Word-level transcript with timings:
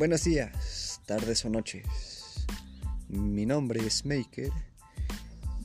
Buenos 0.00 0.24
días, 0.24 1.02
tardes 1.04 1.44
o 1.44 1.50
noches. 1.50 2.46
Mi 3.08 3.44
nombre 3.44 3.86
es 3.86 4.06
Maker. 4.06 4.50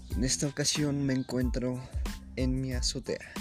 En 0.09 0.25
esta 0.25 0.46
ocasión 0.46 1.05
me 1.05 1.13
encuentro 1.13 1.79
en 2.35 2.60
mi 2.60 2.74
azotea, 2.74 3.31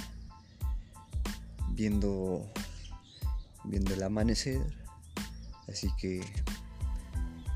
viendo, 1.71 2.49
viendo 3.65 3.93
el 3.93 4.05
amanecer. 4.05 4.61
Así 5.67 5.91
que, 5.99 6.25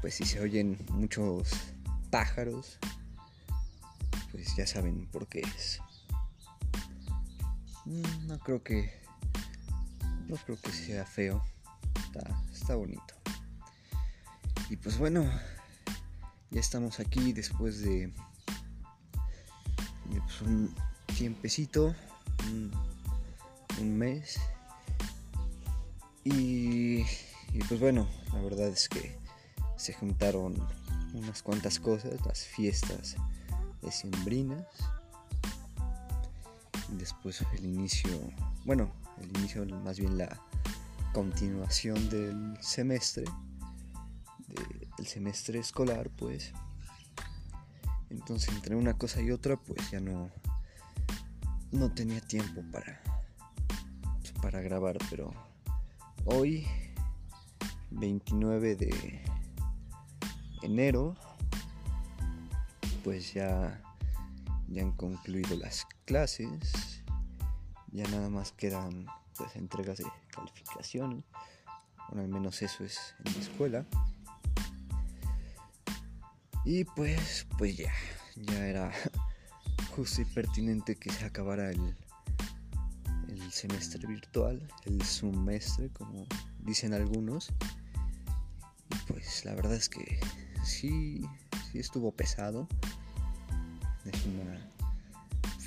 pues 0.01 0.15
si 0.15 0.25
se 0.25 0.41
oyen 0.41 0.77
muchos 0.91 1.49
pájaros, 2.11 2.81
pues 4.33 4.57
ya 4.57 4.67
saben 4.67 5.07
por 5.13 5.29
qué 5.29 5.43
es. 5.43 5.79
Mm, 7.85 8.27
no 8.27 8.41
creo 8.41 8.65
que, 8.65 9.01
no 10.27 10.35
creo 10.39 10.61
que 10.61 10.73
sea 10.73 11.07
feo. 11.07 11.41
Está, 12.05 12.43
está 12.53 12.75
bonito. 12.75 13.18
Y 14.71 14.77
pues 14.77 14.99
bueno, 14.99 15.25
ya 16.51 16.61
estamos 16.61 17.01
aquí 17.01 17.33
después 17.33 17.81
de, 17.81 18.13
pues, 20.11 20.43
un 20.43 20.75
tiempecito, 21.17 21.95
un, 23.81 23.99
mes. 23.99 24.39
Y, 26.25 27.03
pues 27.69 27.81
bueno, 27.81 28.07
la 28.35 28.43
verdad 28.43 28.69
es 28.69 28.91
que 28.91 29.17
se 29.77 29.95
juntaron 29.95 30.55
unas 31.15 31.43
cuantas 31.43 31.81
cosas, 31.81 32.21
las 32.27 32.45
fiestas 32.45 33.17
decembrinas. 33.81 34.67
Después 36.91 37.43
el 37.57 37.65
inicio, 37.65 38.11
bueno, 38.67 38.93
el 39.23 39.29
inicio 39.39 39.65
más 39.65 39.99
bien 39.99 40.19
la 40.19 40.39
continuación 41.15 42.11
del 42.11 42.59
semestre 42.61 43.25
el 44.99 45.07
semestre 45.07 45.59
escolar, 45.59 46.11
pues. 46.11 46.53
Entonces, 48.11 48.55
entre 48.55 48.75
una 48.75 48.95
cosa 48.95 49.21
y 49.21 49.31
otra, 49.31 49.57
pues 49.57 49.91
ya 49.91 50.01
no, 50.01 50.31
no 51.73 51.93
tenía 51.93 52.21
tiempo 52.21 52.63
para, 52.73 53.01
para 54.41 54.61
grabar, 54.61 54.97
pero 55.11 55.33
hoy, 56.25 56.67
29 57.91 58.77
de 58.77 59.23
enero, 60.63 61.15
pues 63.05 63.35
ya, 63.35 63.83
ya 64.69 64.83
han 64.83 64.93
concluido 64.93 65.57
las 65.57 65.87
clases, 66.05 67.03
ya 67.93 68.05
nada 68.09 68.29
más 68.31 68.53
quedan 68.53 69.07
pues 69.37 69.55
entregas 69.57 69.99
de 69.99 70.07
calificaciones, 70.31 71.25
bueno, 72.09 72.23
al 72.23 72.29
menos 72.29 72.63
eso 72.63 72.85
es 72.85 73.15
en 73.25 73.35
la 73.35 73.41
escuela. 73.41 73.87
Y 76.71 76.85
pues, 76.85 77.47
pues 77.57 77.79
ya, 77.79 77.91
ya 78.37 78.67
era 78.67 78.93
justo 79.97 80.21
y 80.21 80.27
pertinente 80.27 80.97
que 80.97 81.11
se 81.11 81.25
acabara 81.25 81.71
el, 81.71 81.97
el 83.29 83.51
semestre 83.51 84.07
virtual, 84.07 84.61
el 84.85 85.01
semestre, 85.01 85.89
como 85.89 86.27
dicen 86.59 86.93
algunos. 86.93 87.49
Y 88.91 89.11
pues 89.11 89.47
la 89.47 89.55
verdad 89.55 89.77
es 89.77 89.89
que 89.89 90.21
sí, 90.63 91.23
sí 91.73 91.79
estuvo 91.79 92.13
pesado. 92.13 92.69
Es 94.05 94.27
una 94.27 94.71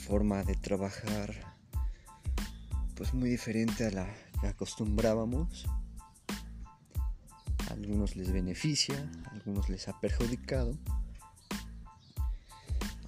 forma 0.06 0.44
de 0.44 0.54
trabajar 0.54 1.34
pues 2.96 3.12
muy 3.16 3.32
diferente 3.32 3.88
a 3.88 3.90
la 3.90 4.08
que 4.40 4.50
acostumbrábamos. 4.50 5.66
A 7.82 7.84
algunos 7.84 8.16
les 8.16 8.32
beneficia, 8.32 9.10
a 9.26 9.34
algunos 9.34 9.68
les 9.68 9.88
ha 9.88 10.00
perjudicado 10.00 10.78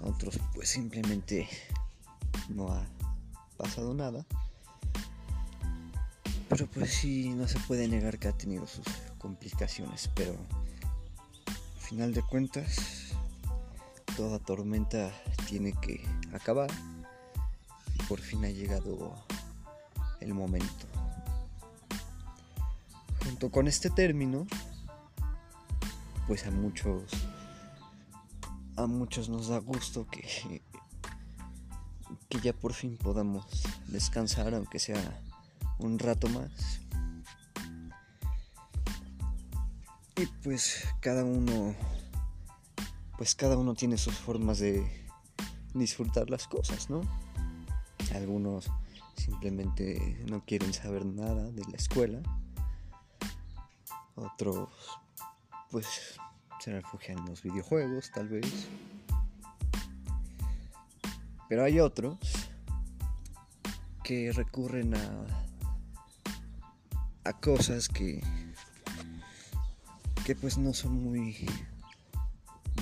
otros 0.03 0.39
pues 0.53 0.69
simplemente 0.69 1.47
no 2.49 2.69
ha 2.69 2.83
pasado 3.55 3.93
nada. 3.93 4.25
Pero 6.49 6.67
pues 6.67 6.91
sí, 6.91 7.29
no 7.29 7.47
se 7.47 7.59
puede 7.61 7.87
negar 7.87 8.17
que 8.17 8.27
ha 8.27 8.37
tenido 8.37 8.65
sus 8.67 8.85
complicaciones, 9.19 10.09
pero 10.15 10.35
al 11.47 11.81
final 11.81 12.13
de 12.13 12.21
cuentas 12.23 13.13
toda 14.17 14.39
tormenta 14.39 15.11
tiene 15.47 15.73
que 15.73 16.03
acabar 16.33 16.69
y 17.95 18.03
por 18.03 18.19
fin 18.19 18.43
ha 18.45 18.49
llegado 18.49 19.15
el 20.19 20.33
momento. 20.33 20.92
Junto 23.33 23.49
con 23.49 23.67
este 23.67 23.89
término, 23.89 24.45
pues 26.27 26.45
a 26.45 26.51
muchos 26.51 27.01
a 28.75 28.85
muchos 28.85 29.27
nos 29.27 29.47
da 29.47 29.57
gusto 29.57 30.05
que, 30.05 30.61
que 32.29 32.39
ya 32.41 32.53
por 32.53 32.73
fin 32.73 32.95
podamos 32.95 33.63
descansar, 33.87 34.53
aunque 34.53 34.77
sea 34.77 35.19
un 35.79 35.97
rato 35.97 36.29
más. 36.29 36.51
Y 40.15 40.27
pues 40.43 40.87
cada 40.99 41.23
uno, 41.23 41.73
pues 43.17 43.33
cada 43.33 43.57
uno 43.57 43.73
tiene 43.73 43.97
sus 43.97 44.13
formas 44.13 44.59
de 44.59 45.07
disfrutar 45.73 46.29
las 46.29 46.47
cosas, 46.47 46.91
¿no? 46.91 47.01
Algunos 48.13 48.69
simplemente 49.15 50.23
no 50.29 50.45
quieren 50.45 50.71
saber 50.71 51.03
nada 51.03 51.49
de 51.49 51.63
la 51.63 51.77
escuela. 51.77 52.21
Otros, 54.15 54.69
pues 55.69 56.19
se 56.59 56.71
refugian 56.71 57.19
en 57.19 57.25
los 57.25 57.41
videojuegos, 57.41 58.11
tal 58.11 58.29
vez. 58.29 58.67
Pero 61.49 61.63
hay 61.63 61.79
otros 61.79 62.17
que 64.03 64.31
recurren 64.31 64.95
a, 64.95 65.25
a 67.23 67.33
cosas 67.33 67.87
que, 67.87 68.21
que 70.25 70.35
pues 70.35 70.57
no 70.57 70.73
son 70.73 71.03
muy, 71.03 71.45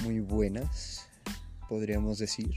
muy 0.04 0.20
buenas, 0.20 1.08
podríamos 1.68 2.18
decir. 2.20 2.54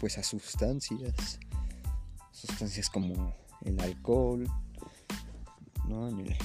pues 0.00 0.16
a 0.16 0.22
sustancias, 0.22 1.38
sustancias 2.40 2.88
como 2.88 3.34
el 3.62 3.78
alcohol, 3.80 4.48
¿no? 5.86 6.08
en, 6.08 6.36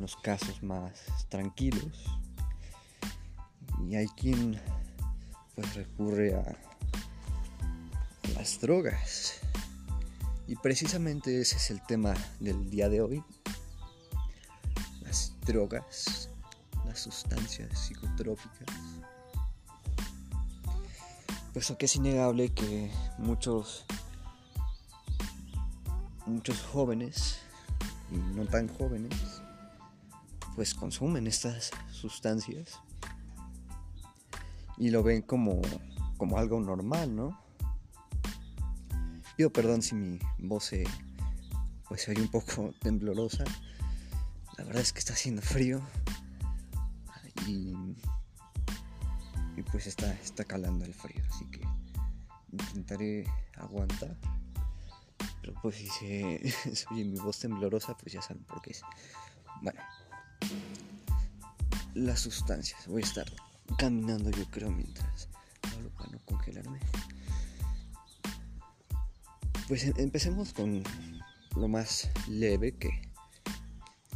los 0.00 0.16
casos 0.16 0.62
más 0.62 0.92
tranquilos. 1.28 2.06
Y 3.86 3.96
hay 3.96 4.06
quien 4.08 4.60
pues 5.54 5.74
recurre 5.74 6.34
a 6.34 6.56
las 8.34 8.60
drogas. 8.60 9.40
Y 10.46 10.56
precisamente 10.56 11.40
ese 11.40 11.56
es 11.56 11.70
el 11.70 11.84
tema 11.86 12.14
del 12.40 12.70
día 12.70 12.88
de 12.88 13.02
hoy. 13.02 13.22
Las 15.02 15.34
drogas, 15.44 16.30
las 16.86 17.00
sustancias 17.00 17.78
psicotrópicas 17.78 18.89
puesto 21.52 21.76
que 21.76 21.86
es 21.86 21.96
innegable 21.96 22.50
que 22.50 22.90
muchos 23.18 23.84
muchos 26.26 26.60
jóvenes 26.62 27.38
y 28.12 28.16
no 28.16 28.46
tan 28.46 28.68
jóvenes 28.68 29.42
pues 30.54 30.74
consumen 30.74 31.26
estas 31.26 31.70
sustancias 31.90 32.80
y 34.76 34.90
lo 34.90 35.02
ven 35.02 35.22
como 35.22 35.60
como 36.16 36.36
algo 36.36 36.60
normal, 36.60 37.16
¿no? 37.16 37.40
Pido 39.36 39.50
perdón 39.50 39.80
si 39.80 39.94
mi 39.94 40.18
voz 40.38 40.64
se 40.64 40.84
pues 41.88 42.02
se 42.02 42.10
oye 42.10 42.20
un 42.20 42.28
poco 42.28 42.74
temblorosa. 42.80 43.44
La 44.58 44.64
verdad 44.64 44.82
es 44.82 44.92
que 44.92 44.98
está 44.98 45.14
haciendo 45.14 45.40
frío 45.40 45.80
y 47.46 47.74
pues 49.70 49.86
está, 49.86 50.12
está 50.14 50.44
calando 50.44 50.84
el 50.84 50.94
frío, 50.94 51.22
así 51.28 51.44
que 51.46 51.60
intentaré 52.52 53.26
aguantar. 53.56 54.16
Pero 55.40 55.54
pues 55.62 55.76
si 55.76 55.86
se, 55.88 56.86
oye 56.90 57.04
mi 57.04 57.18
voz 57.18 57.38
temblorosa, 57.38 57.96
pues 57.96 58.12
ya 58.12 58.22
saben 58.22 58.44
por 58.44 58.60
qué 58.62 58.72
es. 58.72 58.82
Bueno, 59.62 59.80
las 61.94 62.20
sustancias. 62.20 62.86
Voy 62.86 63.02
a 63.02 63.04
estar 63.06 63.26
caminando 63.78 64.30
yo 64.30 64.44
creo 64.50 64.70
mientras 64.70 65.28
hablo 65.72 65.90
para 65.90 66.10
no 66.10 66.18
congelarme. 66.24 66.80
Pues 69.68 69.84
em, 69.84 69.94
empecemos 69.96 70.52
con 70.52 70.82
lo 71.56 71.68
más 71.68 72.10
leve 72.28 72.72
que, 72.76 72.90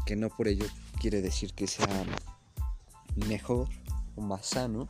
que 0.07 0.17
no 0.17 0.29
por 0.31 0.49
ello 0.49 0.67
quiere 1.01 1.21
decir 1.23 1.53
que 1.55 1.67
sea 1.67 2.05
mejor 3.29 3.69
o 4.17 4.21
más 4.21 4.47
sano 4.47 4.89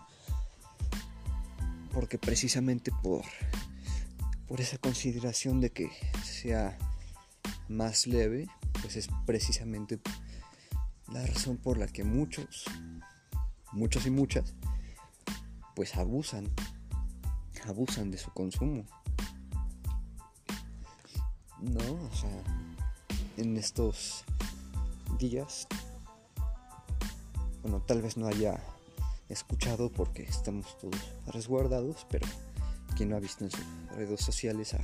porque 1.94 2.18
precisamente 2.18 2.90
por, 3.02 3.22
por 4.48 4.60
esa 4.60 4.76
consideración 4.78 5.60
de 5.60 5.70
que 5.70 5.90
sea 6.24 6.76
más 7.68 8.08
leve, 8.08 8.48
pues 8.82 8.96
es 8.96 9.08
precisamente 9.24 10.00
la 11.12 11.24
razón 11.24 11.56
por 11.56 11.78
la 11.78 11.86
que 11.86 12.02
muchos, 12.02 12.64
muchos 13.72 14.06
y 14.06 14.10
muchas, 14.10 14.54
pues 15.76 15.94
abusan, 15.94 16.50
abusan 17.66 18.10
de 18.10 18.18
su 18.18 18.32
consumo. 18.32 18.84
No, 21.60 21.80
o 21.80 22.14
sea, 22.14 22.42
en 23.36 23.56
estos 23.56 24.24
días, 25.18 25.68
bueno, 27.62 27.80
tal 27.80 28.02
vez 28.02 28.16
no 28.16 28.26
haya 28.26 28.60
escuchado 29.28 29.90
porque 29.90 30.22
estamos 30.22 30.78
todos 30.78 31.00
resguardados, 31.26 32.06
pero 32.10 32.26
quien 32.96 33.10
no 33.10 33.16
ha 33.16 33.20
visto 33.20 33.44
en 33.44 33.50
sus 33.50 33.64
redes 33.96 34.20
sociales 34.20 34.74
a 34.74 34.80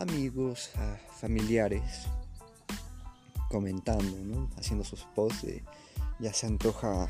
amigos, 0.00 0.70
a 0.76 0.96
familiares 1.18 2.06
comentando, 3.50 4.48
haciendo 4.56 4.84
sus 4.84 5.02
posts 5.14 5.42
de 5.42 5.64
ya 6.18 6.32
se 6.32 6.46
antoja 6.46 7.08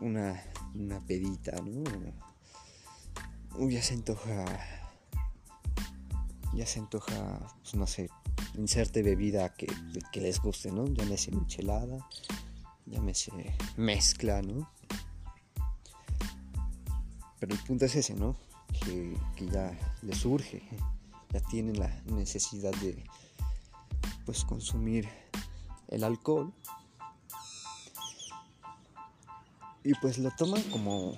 una, 0.00 0.42
una 0.74 1.00
pedita, 1.00 1.52
¿no? 1.62 1.82
ya 3.68 3.82
se 3.82 3.94
antoja 3.94 4.44
ya 6.54 6.66
se 6.66 6.80
antoja, 6.80 7.38
pues 7.62 7.74
no 7.74 7.86
sé, 7.86 8.10
inserte 8.56 9.02
bebida 9.02 9.54
que, 9.54 9.66
que 10.12 10.20
les 10.20 10.40
guste, 10.40 10.70
¿no? 10.70 10.86
Llámese 10.86 11.30
michelada, 11.30 12.06
llámese 12.92 13.32
mezcla, 13.76 14.42
¿no? 14.42 14.70
Pero 17.40 17.54
el 17.54 17.60
punto 17.60 17.86
es 17.86 17.96
ese, 17.96 18.14
¿no? 18.14 18.36
Que, 18.84 19.16
ya 19.50 19.76
les 20.02 20.18
surge, 20.18 20.62
ya 21.30 21.40
tienen 21.40 21.78
la 21.80 21.88
necesidad 22.06 22.72
de, 22.76 23.04
pues, 24.24 24.44
consumir 24.44 25.08
el 25.88 26.04
alcohol. 26.04 26.52
Y 29.84 29.94
pues 29.94 30.18
lo 30.18 30.30
toman 30.30 30.62
como, 30.70 31.16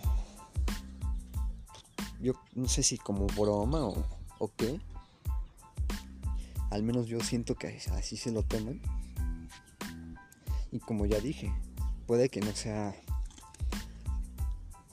yo 2.21 2.32
no 2.55 2.67
sé 2.69 2.82
si 2.82 2.97
como 2.97 3.26
broma 3.26 3.81
o 3.85 4.50
qué. 4.56 4.81
Al 6.71 6.82
menos 6.82 7.06
yo 7.06 7.21
siento 7.21 7.55
que 7.56 7.79
así 7.93 8.17
se 8.17 8.32
lo 8.32 8.43
toman. 8.43 8.81
Y 10.73 10.81
como 10.81 11.06
ya 11.06 11.21
dije, 11.21 11.53
puede 12.06 12.28
que 12.28 12.40
no 12.40 12.52
sea 12.52 12.94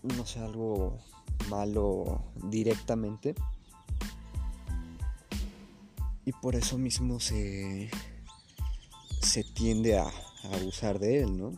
no 0.04 0.26
sea 0.26 0.46
algo 0.46 1.00
malo 1.50 2.24
directamente. 2.36 3.36
Y 6.26 6.32
por 6.34 6.56
eso 6.56 6.78
mismo 6.78 7.20
se 7.20 7.90
se 9.22 9.44
tiende 9.44 9.98
a, 9.98 10.06
a 10.06 10.56
abusar 10.56 11.00
de 11.00 11.22
él, 11.22 11.38
¿no? 11.38 11.52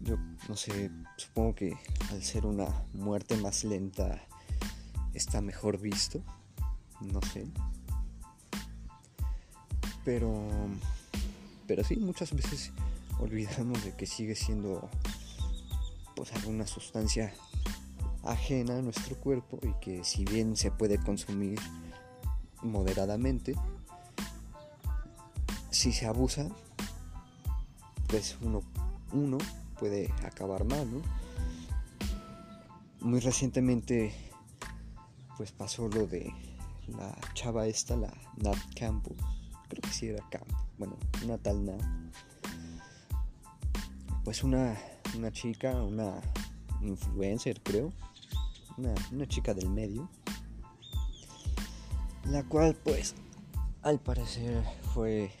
Yo 0.00 0.16
no 0.48 0.56
sé, 0.56 0.90
supongo 1.16 1.54
que 1.54 1.76
al 2.10 2.22
ser 2.22 2.46
una 2.46 2.84
muerte 2.92 3.36
más 3.36 3.64
lenta 3.64 4.22
está 5.12 5.40
mejor 5.40 5.78
visto 5.78 6.22
no 7.00 7.20
sé. 7.22 7.46
Pero, 10.04 10.32
pero 11.66 11.84
sí, 11.84 11.96
muchas 11.96 12.32
veces 12.32 12.72
olvidamos 13.18 13.82
de 13.84 13.94
que 13.94 14.06
sigue 14.06 14.34
siendo 14.34 14.88
pues 16.14 16.32
alguna 16.32 16.66
sustancia 16.66 17.32
ajena 18.24 18.78
a 18.78 18.82
nuestro 18.82 19.16
cuerpo 19.16 19.58
y 19.62 19.72
que 19.80 20.04
si 20.04 20.24
bien 20.24 20.56
se 20.56 20.70
puede 20.70 20.98
consumir 20.98 21.58
moderadamente, 22.62 23.54
si 25.70 25.92
se 25.92 26.06
abusa, 26.06 26.48
pues 28.08 28.36
uno, 28.40 28.62
uno 29.12 29.38
puede 29.78 30.12
acabar 30.24 30.64
mal, 30.64 30.90
¿no? 30.90 31.02
Muy 33.00 33.20
recientemente 33.20 34.14
pues 35.36 35.52
pasó 35.52 35.88
lo 35.88 36.06
de 36.06 36.32
la 36.88 37.14
chava 37.34 37.66
esta, 37.66 37.96
la 37.96 38.12
Nat 38.36 38.58
Campus, 38.74 39.18
creo 39.68 39.82
que 39.82 39.90
sí 39.90 40.08
era 40.08 40.26
Camp, 40.30 40.48
bueno, 40.78 40.96
una 41.24 41.38
tal 41.38 41.64
Nat, 41.64 41.82
pues 44.24 44.42
una, 44.44 44.76
una 45.16 45.30
chica, 45.32 45.82
una 45.82 46.20
influencer 46.82 47.62
creo, 47.62 47.92
una, 48.76 48.94
una 49.12 49.26
chica 49.26 49.54
del 49.54 49.70
medio, 49.70 50.08
la 52.24 52.42
cual 52.44 52.74
pues 52.74 53.14
al 53.82 54.00
parecer 54.00 54.64
fue 54.92 55.32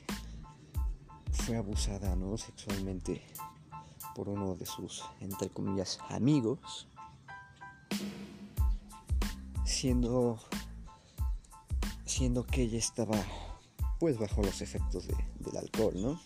fue 1.32 1.56
abusada 1.56 2.16
no 2.16 2.36
sexualmente 2.36 3.22
por 4.14 4.28
uno 4.28 4.56
de 4.56 4.66
sus 4.66 5.04
entre 5.20 5.48
comillas 5.48 5.98
amigos. 6.08 6.88
Siendo 9.64 10.38
siendo 12.04 12.46
que 12.46 12.62
ella 12.62 12.78
estaba 12.78 13.18
pues 13.98 14.18
bajo 14.18 14.42
los 14.42 14.60
efectos 14.60 15.06
del 15.06 15.56
alcohol, 15.56 15.94
¿no? 15.96 16.20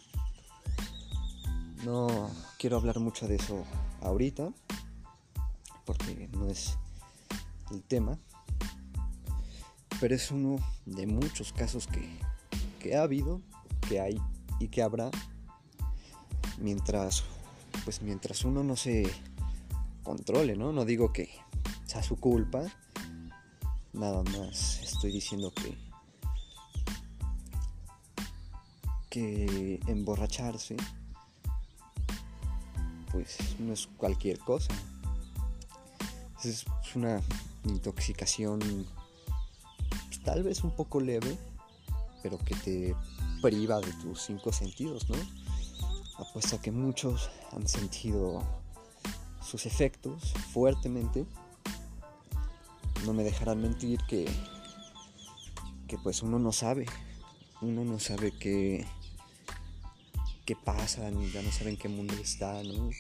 No 1.85 2.31
quiero 2.59 2.77
hablar 2.77 2.99
mucho 3.01 3.27
de 3.27 3.37
eso 3.37 3.65
ahorita, 4.03 4.53
porque 5.85 6.29
no 6.33 6.49
es 6.49 6.77
el 7.71 7.83
tema, 7.83 8.19
pero 10.01 10.15
es 10.15 10.31
uno 10.31 10.57
de 10.87 11.07
muchos 11.07 11.53
casos 11.53 11.87
que, 11.87 12.19
que 12.81 12.97
ha 12.97 13.03
habido, 13.03 13.41
que 13.89 14.01
hay 14.01 14.21
y 14.59 14.69
que 14.69 14.83
habrá 14.83 15.11
mientras 16.59 17.25
pues 17.85 18.03
mientras 18.03 18.45
uno 18.45 18.63
no 18.63 18.77
se 18.77 19.11
controle, 20.03 20.57
¿no? 20.57 20.73
No 20.73 20.85
digo 20.85 21.13
que 21.13 21.31
sea 21.87 22.03
su 22.03 22.17
culpa, 22.17 22.63
nada 23.93 24.23
más 24.23 24.81
estoy 24.83 25.13
diciendo 25.13 25.53
que 25.53 25.90
que 29.11 29.81
emborracharse 29.87 30.77
pues 33.13 33.39
no 33.59 33.73
es 33.73 33.89
cualquier 33.97 34.39
cosa. 34.39 34.73
Es 36.45 36.65
una 36.95 37.21
intoxicación 37.65 38.61
pues, 40.07 40.23
tal 40.23 40.43
vez 40.43 40.65
un 40.65 40.71
poco 40.71 41.01
leve 41.01 41.37
pero 42.23 42.39
que 42.39 42.55
te 42.55 42.95
priva 43.43 43.81
de 43.81 43.93
tus 43.95 44.23
cinco 44.23 44.53
sentidos 44.53 45.09
no 45.11 45.17
apuesto 46.21 46.57
a 46.57 46.61
que 46.61 46.71
muchos 46.71 47.31
han 47.53 47.67
sentido 47.67 48.43
sus 49.43 49.67
efectos 49.67 50.33
fuertemente. 50.53 51.27
No 53.05 53.15
me 53.15 53.25
dejarán 53.25 53.63
mentir 53.63 53.99
que, 54.09 54.31
que 55.89 55.99
pues 55.99 56.23
uno 56.23 56.39
no 56.39 56.53
sabe, 56.53 56.87
uno 57.63 57.85
no 57.85 57.99
sabe 57.99 58.33
qué, 58.39 58.87
qué 60.45 60.57
pasa, 60.57 61.11
ya 61.11 61.43
no 61.43 61.53
sabe 61.53 61.71
en 61.71 61.77
qué 61.77 61.89
mundo 61.89 62.15
está, 62.15 62.63
¿no? 62.63 62.91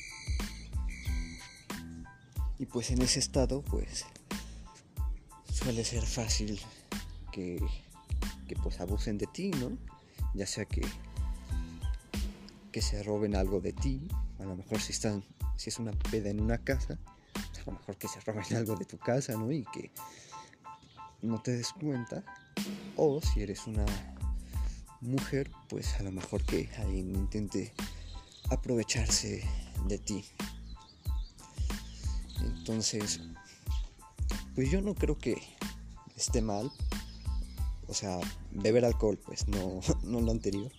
Y 2.58 2.66
pues 2.66 2.90
en 2.90 3.02
ese 3.02 3.18
estado 3.18 3.62
pues 3.62 4.04
suele 5.52 5.84
ser 5.84 6.04
fácil 6.04 6.60
que, 7.32 7.58
que 8.46 8.56
pues 8.56 8.80
abusen 8.80 9.18
de 9.18 9.26
ti, 9.26 9.50
¿no? 9.50 9.76
Ya 10.34 10.46
sea 10.46 10.64
que, 10.64 10.82
que 12.70 12.82
se 12.82 13.02
roben 13.02 13.34
algo 13.34 13.60
de 13.60 13.72
ti, 13.72 14.08
a 14.38 14.44
lo 14.44 14.56
mejor 14.56 14.80
si 14.80 14.92
están, 14.92 15.24
si 15.56 15.70
es 15.70 15.78
una 15.78 15.92
peda 15.92 16.30
en 16.30 16.40
una 16.40 16.58
casa, 16.58 16.98
a 17.34 17.70
lo 17.70 17.72
mejor 17.72 17.96
que 17.96 18.08
se 18.08 18.20
roben 18.20 18.44
algo 18.56 18.76
de 18.76 18.84
tu 18.84 18.98
casa, 18.98 19.34
¿no? 19.34 19.50
Y 19.50 19.64
que 19.72 19.90
no 21.22 21.40
te 21.40 21.52
des 21.52 21.72
cuenta. 21.72 22.24
O 22.96 23.20
si 23.20 23.42
eres 23.42 23.66
una 23.66 23.86
mujer, 25.00 25.50
pues 25.68 25.94
a 25.94 26.02
lo 26.02 26.12
mejor 26.12 26.44
que 26.44 26.70
alguien 26.78 27.14
intente 27.14 27.72
aprovecharse 28.50 29.42
de 29.86 29.98
ti. 29.98 30.24
Entonces, 32.40 33.20
pues 34.54 34.70
yo 34.70 34.80
no 34.80 34.94
creo 34.94 35.18
que 35.18 35.40
esté 36.16 36.42
mal. 36.42 36.70
O 37.88 37.94
sea, 37.94 38.18
beber 38.52 38.84
alcohol, 38.84 39.18
pues 39.24 39.48
no, 39.48 39.80
no 40.02 40.20
lo 40.20 40.30
anterior. 40.30 40.70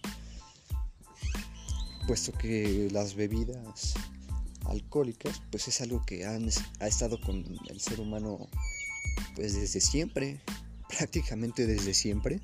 Puesto 2.08 2.32
que 2.32 2.90
las 2.92 3.16
bebidas 3.16 3.94
alcohólicas, 4.66 5.42
pues 5.52 5.68
es 5.68 5.82
algo 5.82 6.06
que 6.06 6.26
han, 6.26 6.50
ha 6.80 6.88
estado 6.88 7.20
con 7.20 7.46
el 7.70 7.82
ser 7.82 8.00
humano 8.00 8.48
pues 9.36 9.54
desde 9.56 9.82
siempre, 9.82 10.42
prácticamente 10.98 11.68
desde 11.68 11.94
siempre. 11.94 12.42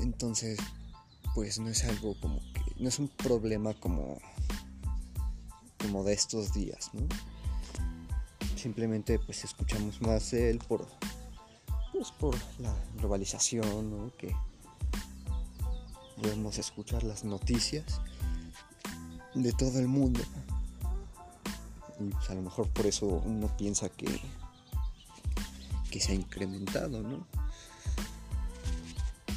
Entonces, 0.00 0.58
pues 1.34 1.58
no 1.58 1.68
es 1.68 1.84
algo 1.84 2.14
como 2.20 2.40
que, 2.52 2.62
no 2.78 2.88
es 2.88 2.98
un 2.98 3.08
problema 3.08 3.74
como, 3.74 4.18
como 5.78 6.04
de 6.04 6.12
estos 6.14 6.52
días, 6.52 6.90
¿no? 6.92 7.02
Simplemente 8.56 9.18
pues 9.18 9.44
escuchamos 9.44 10.00
más 10.02 10.30
de 10.32 10.50
él 10.50 10.58
por, 10.58 10.86
pues, 11.92 12.10
por 12.12 12.36
la 12.58 12.74
globalización, 12.98 13.90
¿no? 13.90 14.12
Que 14.16 14.34
podemos 16.20 16.58
escuchar 16.58 17.02
las 17.02 17.24
noticias 17.24 18.00
de 19.34 19.52
todo 19.52 19.78
el 19.78 19.88
mundo. 19.88 20.20
Y 21.98 22.10
pues 22.10 22.30
a 22.30 22.34
lo 22.34 22.42
mejor 22.42 22.68
por 22.68 22.86
eso 22.86 23.06
uno 23.06 23.54
piensa 23.56 23.88
que, 23.90 24.20
que 25.90 26.00
se 26.00 26.12
ha 26.12 26.14
incrementado, 26.14 27.02
¿no? 27.02 27.26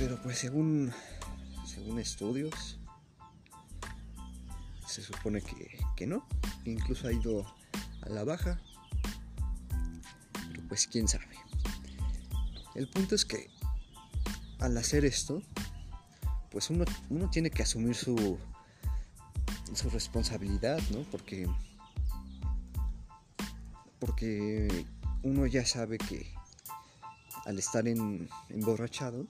Pero 0.03 0.17
pues 0.21 0.37
según, 0.37 0.91
según 1.65 1.97
estudios, 1.97 2.77
se 4.85 5.01
supone 5.01 5.41
que, 5.41 5.79
que 5.95 6.05
no, 6.05 6.27
incluso 6.65 7.07
ha 7.07 7.13
ido 7.13 7.45
a 8.01 8.09
la 8.09 8.25
baja. 8.25 8.59
Pero 10.49 10.61
pues 10.67 10.87
quién 10.87 11.07
sabe. 11.07 11.37
El 12.75 12.89
punto 12.89 13.15
es 13.15 13.23
que 13.23 13.49
al 14.59 14.77
hacer 14.77 15.05
esto, 15.05 15.41
pues 16.51 16.69
uno, 16.69 16.83
uno 17.09 17.29
tiene 17.29 17.49
que 17.49 17.63
asumir 17.63 17.95
su, 17.95 18.37
su 19.73 19.89
responsabilidad, 19.89 20.81
¿no? 20.91 21.03
Porque, 21.11 21.47
porque 23.99 24.85
uno 25.23 25.45
ya 25.45 25.65
sabe 25.65 25.97
que 25.97 26.29
al 27.45 27.57
estar 27.57 27.87
en, 27.87 28.27
emborrachado, 28.49 29.27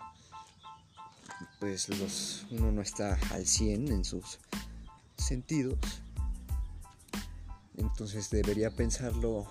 pues 1.63 1.87
los, 1.97 2.45
uno 2.51 2.73
no 2.73 2.81
está 2.81 3.17
al 3.31 3.47
100 3.47 3.87
en 3.87 4.03
sus 4.03 4.37
sentidos. 5.15 5.79
Entonces 7.77 8.29
debería 8.29 8.69
pensarlo 8.69 9.47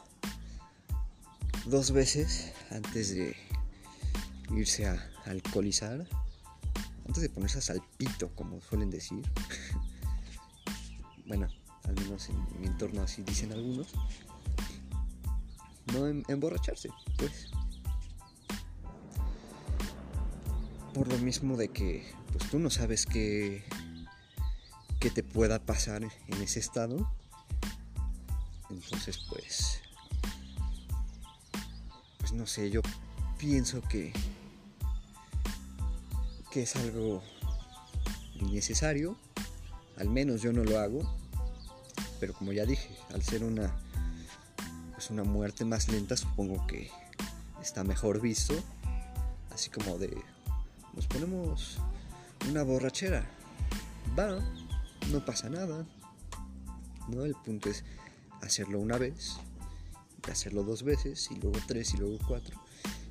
dos 1.64 1.90
veces 1.90 2.52
antes 2.71 3.14
de 3.14 3.35
irse 4.50 4.87
a 4.87 5.11
alcoholizar, 5.25 6.07
antes 7.07 7.23
de 7.23 7.31
ponerse 7.31 7.61
a 7.61 7.62
salpito, 7.62 8.28
como 8.35 8.61
suelen 8.61 8.90
decir. 8.90 9.23
bueno, 11.26 11.49
al 11.85 11.95
menos 11.95 12.28
en 12.28 12.61
mi 12.61 12.66
entorno 12.66 13.00
así 13.00 13.23
dicen 13.23 13.52
algunos. 13.52 13.87
No 15.95 16.07
em, 16.07 16.23
emborracharse, 16.28 16.90
pues. 17.16 17.50
Por 20.94 21.08
lo 21.08 21.18
mismo 21.18 21.56
de 21.56 21.68
que 21.68 22.12
pues 22.32 22.50
tú 22.50 22.58
no 22.58 22.70
sabes 22.70 23.06
qué 23.06 23.64
que 25.02 25.11
te 25.11 25.25
pueda 25.25 25.58
pasar 25.58 26.04
en 26.04 26.42
ese 26.42 26.61
estado. 26.61 27.11
Entonces, 28.70 29.18
pues, 29.28 29.80
pues 32.18 32.32
no 32.32 32.46
sé, 32.46 32.70
yo 32.70 32.82
pienso 33.37 33.82
que 33.82 34.12
que 36.52 36.62
es 36.62 36.76
algo 36.76 37.20
innecesario. 38.37 39.16
Al 39.96 40.08
menos 40.08 40.40
yo 40.40 40.52
no 40.52 40.62
lo 40.62 40.78
hago. 40.78 41.00
Pero 42.20 42.34
como 42.34 42.52
ya 42.52 42.64
dije, 42.64 42.96
al 43.12 43.22
ser 43.25 43.42
una 43.42 43.75
pues 44.92 45.11
una 45.11 45.25
muerte 45.25 45.64
más 45.64 45.88
lenta, 45.88 46.16
supongo 46.16 46.64
que 46.68 46.92
está 47.61 47.82
mejor 47.82 48.20
visto. 48.20 48.54
Así 49.50 49.68
como 49.68 49.99
de 49.99 50.16
nos 50.94 51.06
ponemos 51.06 51.78
una 52.50 52.62
borrachera. 52.62 53.25
Va, 54.18 54.38
no 55.11 55.25
pasa 55.25 55.49
nada. 55.49 55.87
¿no? 57.08 57.25
El 57.25 57.34
punto 57.34 57.70
es 57.70 57.84
hacerlo 58.40 58.80
una 58.80 58.99
vez, 58.99 59.37
hacerlo 60.30 60.62
dos 60.64 60.82
veces, 60.82 61.28
y 61.30 61.37
luego 61.37 61.58
tres, 61.66 61.94
y 61.94 61.99
luego 61.99 62.18
cuatro, 62.26 62.61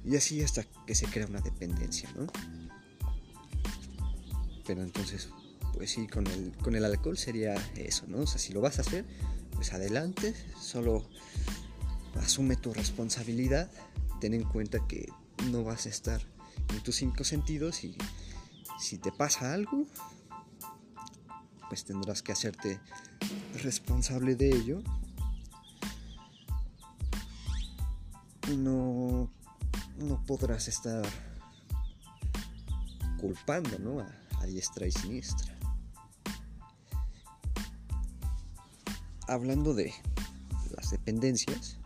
y 0.05 0.15
así 0.15 0.41
hasta 0.41 0.63
que 0.85 0.95
se 0.95 1.05
crea 1.07 1.27
una 1.27 1.41
dependencia, 1.41 2.09
¿no? 2.15 2.27
Pero 4.65 4.83
entonces, 4.83 5.29
pues 5.73 5.91
sí, 5.91 6.07
con 6.07 6.27
el, 6.27 6.53
con 6.57 6.75
el 6.75 6.85
alcohol 6.85 7.17
sería 7.17 7.55
eso, 7.75 8.05
¿no? 8.07 8.19
O 8.19 8.27
sea, 8.27 8.39
si 8.39 8.53
lo 8.53 8.61
vas 8.61 8.77
a 8.79 8.81
hacer, 8.81 9.05
pues 9.53 9.73
adelante, 9.73 10.33
solo 10.59 11.03
asume 12.15 12.55
tu 12.55 12.73
responsabilidad, 12.73 13.71
ten 14.19 14.33
en 14.33 14.43
cuenta 14.43 14.85
que 14.87 15.09
no 15.49 15.63
vas 15.63 15.85
a 15.85 15.89
estar 15.89 16.21
en 16.69 16.83
tus 16.83 16.95
cinco 16.95 17.23
sentidos 17.23 17.83
y 17.83 17.95
si 18.79 18.97
te 18.97 19.11
pasa 19.11 19.53
algo, 19.53 19.85
pues 21.69 21.85
tendrás 21.85 22.21
que 22.21 22.31
hacerte 22.31 22.79
responsable 23.61 24.35
de 24.35 24.49
ello. 24.49 24.81
No, 28.57 29.29
no 29.97 30.25
podrás 30.25 30.67
estar 30.67 31.05
culpando 33.19 33.77
¿no? 33.79 33.99
a, 33.99 34.09
a 34.41 34.45
diestra 34.45 34.87
y 34.87 34.91
siniestra. 34.91 35.55
Hablando 39.27 39.73
de 39.73 39.93
las 40.75 40.89
dependencias, 40.89 41.77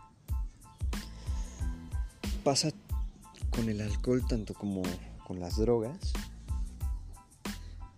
pasa 2.42 2.72
con 3.56 3.68
el 3.68 3.80
alcohol 3.80 4.22
tanto 4.28 4.54
como 4.54 4.82
con 5.26 5.40
las 5.40 5.56
drogas. 5.56 6.12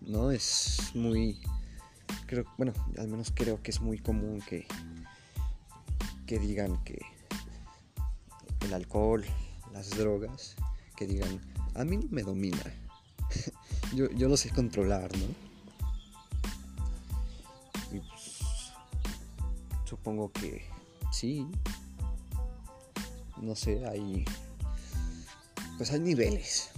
No 0.01 0.31
es 0.31 0.91
muy 0.95 1.39
creo, 2.25 2.45
bueno, 2.57 2.73
al 2.97 3.07
menos 3.07 3.31
creo 3.33 3.61
que 3.61 3.71
es 3.71 3.81
muy 3.81 3.97
común 3.97 4.41
que, 4.47 4.67
que 6.25 6.39
digan 6.39 6.83
que 6.83 6.99
el 8.61 8.73
alcohol, 8.73 9.25
las 9.73 9.89
drogas, 9.91 10.55
que 10.95 11.07
digan, 11.07 11.41
a 11.75 11.83
mí 11.83 11.97
no 11.97 12.07
me 12.11 12.23
domina. 12.23 12.61
yo, 13.95 14.09
yo 14.11 14.29
lo 14.29 14.37
sé 14.37 14.51
controlar, 14.51 15.09
¿no? 15.17 15.25
Y 17.95 17.99
pues, 17.99 18.41
supongo 19.85 20.31
que 20.31 20.65
sí. 21.11 21.47
No 23.41 23.55
sé, 23.55 23.87
hay. 23.87 24.25
Pues 25.79 25.91
hay 25.93 26.01
niveles. 26.01 26.71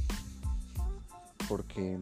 Porque 1.50 2.00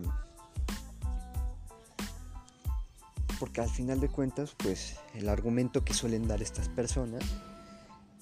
porque 3.39 3.61
al 3.61 3.69
final 3.69 4.01
de 4.01 4.09
cuentas, 4.09 4.53
pues 4.57 4.97
el 5.13 5.29
argumento 5.29 5.85
que 5.85 5.93
suelen 5.93 6.27
dar 6.27 6.41
estas 6.41 6.67
personas 6.67 7.23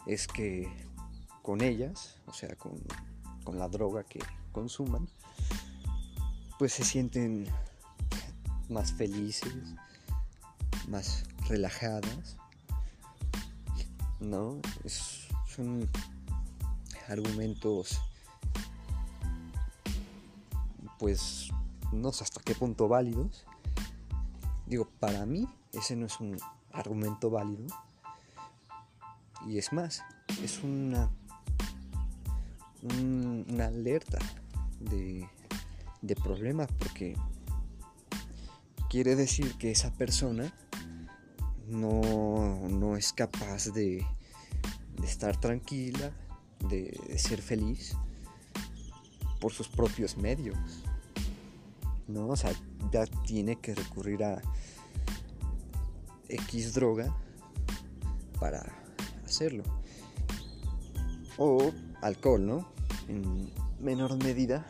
es 0.06 0.28
que 0.28 0.72
con 1.42 1.62
ellas, 1.62 2.18
o 2.28 2.34
sea, 2.34 2.56
con, 2.56 2.80
la 3.58 3.68
droga 3.68 4.04
que 4.04 4.20
consuman, 4.52 5.10
pues 6.60 6.74
se 6.74 6.84
sienten 6.84 7.48
más 8.70 8.94
felices, 8.94 9.56
más 10.88 11.24
relajadas, 11.50 12.38
¿no? 14.20 14.62
son 15.48 15.90
argumentos, 17.08 18.00
pues 21.00 21.50
no 21.92 22.12
sé 22.12 22.24
hasta 22.24 22.42
qué 22.42 22.56
punto 22.56 22.88
válidos, 22.88 23.46
Digo, 24.66 24.90
para 25.00 25.26
mí 25.26 25.48
ese 25.72 25.96
no 25.96 26.06
es 26.06 26.20
un 26.20 26.38
argumento 26.74 27.30
válido. 27.30 27.66
Y 29.46 29.58
es 29.58 29.72
más, 29.72 30.04
es 30.44 30.62
una, 30.62 31.10
una 32.82 33.68
alerta 33.68 34.20
de, 34.82 35.26
de 36.02 36.16
problemas 36.16 36.68
porque 36.80 37.16
quiere 38.90 39.16
decir 39.16 39.58
que 39.58 39.72
esa 39.72 39.94
persona 39.94 40.54
no, 41.68 42.96
es 42.98 43.14
capaz 43.14 43.68
de, 43.68 44.06
estar 45.04 45.40
tranquila, 45.40 46.12
de, 46.68 47.18
ser 47.18 47.42
feliz 47.42 47.96
por 49.40 49.54
sus 49.54 49.68
propios 49.68 50.18
medios. 50.18 50.84
¿No? 52.08 52.28
O 52.28 52.36
sea, 52.36 52.52
ya 52.92 53.06
tiene 53.26 53.58
que 53.58 53.76
recurrir 53.76 54.24
a 54.24 54.42
X 56.30 56.74
droga 56.74 57.16
para 58.40 58.66
hacerlo. 59.26 59.64
O 61.38 61.72
alcohol, 62.02 62.46
¿no? 62.46 62.72
En 63.08 63.52
menor 63.80 64.18
medida, 64.24 64.66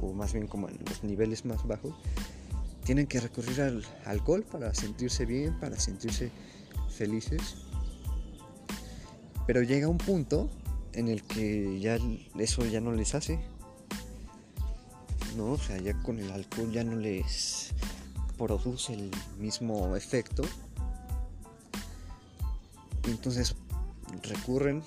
o, 0.00 0.12
más 0.12 0.32
bien 0.32 0.46
como 0.46 0.68
en 0.68 0.78
los 0.86 1.02
niveles 1.04 1.44
más 1.44 1.66
bajos, 1.66 1.94
tienen 2.84 3.06
que 3.06 3.20
recurrir 3.20 3.60
al 3.60 3.84
alcohol 4.04 4.44
para 4.50 4.74
sentirse 4.74 5.24
bien, 5.24 5.58
para 5.60 5.78
sentirse 5.78 6.30
felices. 6.88 7.56
Pero 9.46 9.62
llega 9.62 9.88
un 9.88 9.98
punto 9.98 10.50
en 10.92 11.08
el 11.08 11.22
que 11.22 11.80
ya 11.80 11.98
eso 12.38 12.64
ya 12.66 12.80
no 12.80 12.92
les 12.92 13.14
hace 13.14 13.40
¿no? 15.36 15.52
O 15.52 15.58
sea, 15.58 15.78
ya 15.78 15.94
con 16.02 16.18
el 16.18 16.30
alcohol 16.30 16.70
ya 16.70 16.84
no 16.84 16.96
les 16.96 17.72
produce 18.36 18.94
el 18.94 19.10
mismo 19.38 19.96
efecto. 19.96 20.42
Entonces 23.04 23.54
recurren, 24.22 24.82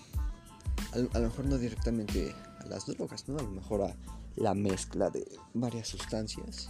a, 0.93 1.19
lo 1.19 1.27
mejor 1.27 1.45
no 1.45 1.57
directamente 1.57 2.33
a 2.59 2.65
las 2.67 2.85
drogas, 2.85 3.27
¿no? 3.27 3.37
A 3.37 3.43
lo 3.43 3.51
mejor 3.51 3.83
a 3.83 3.95
la 4.35 4.53
mezcla 4.53 5.09
de 5.09 5.25
varias 5.53 5.87
sustancias. 5.87 6.69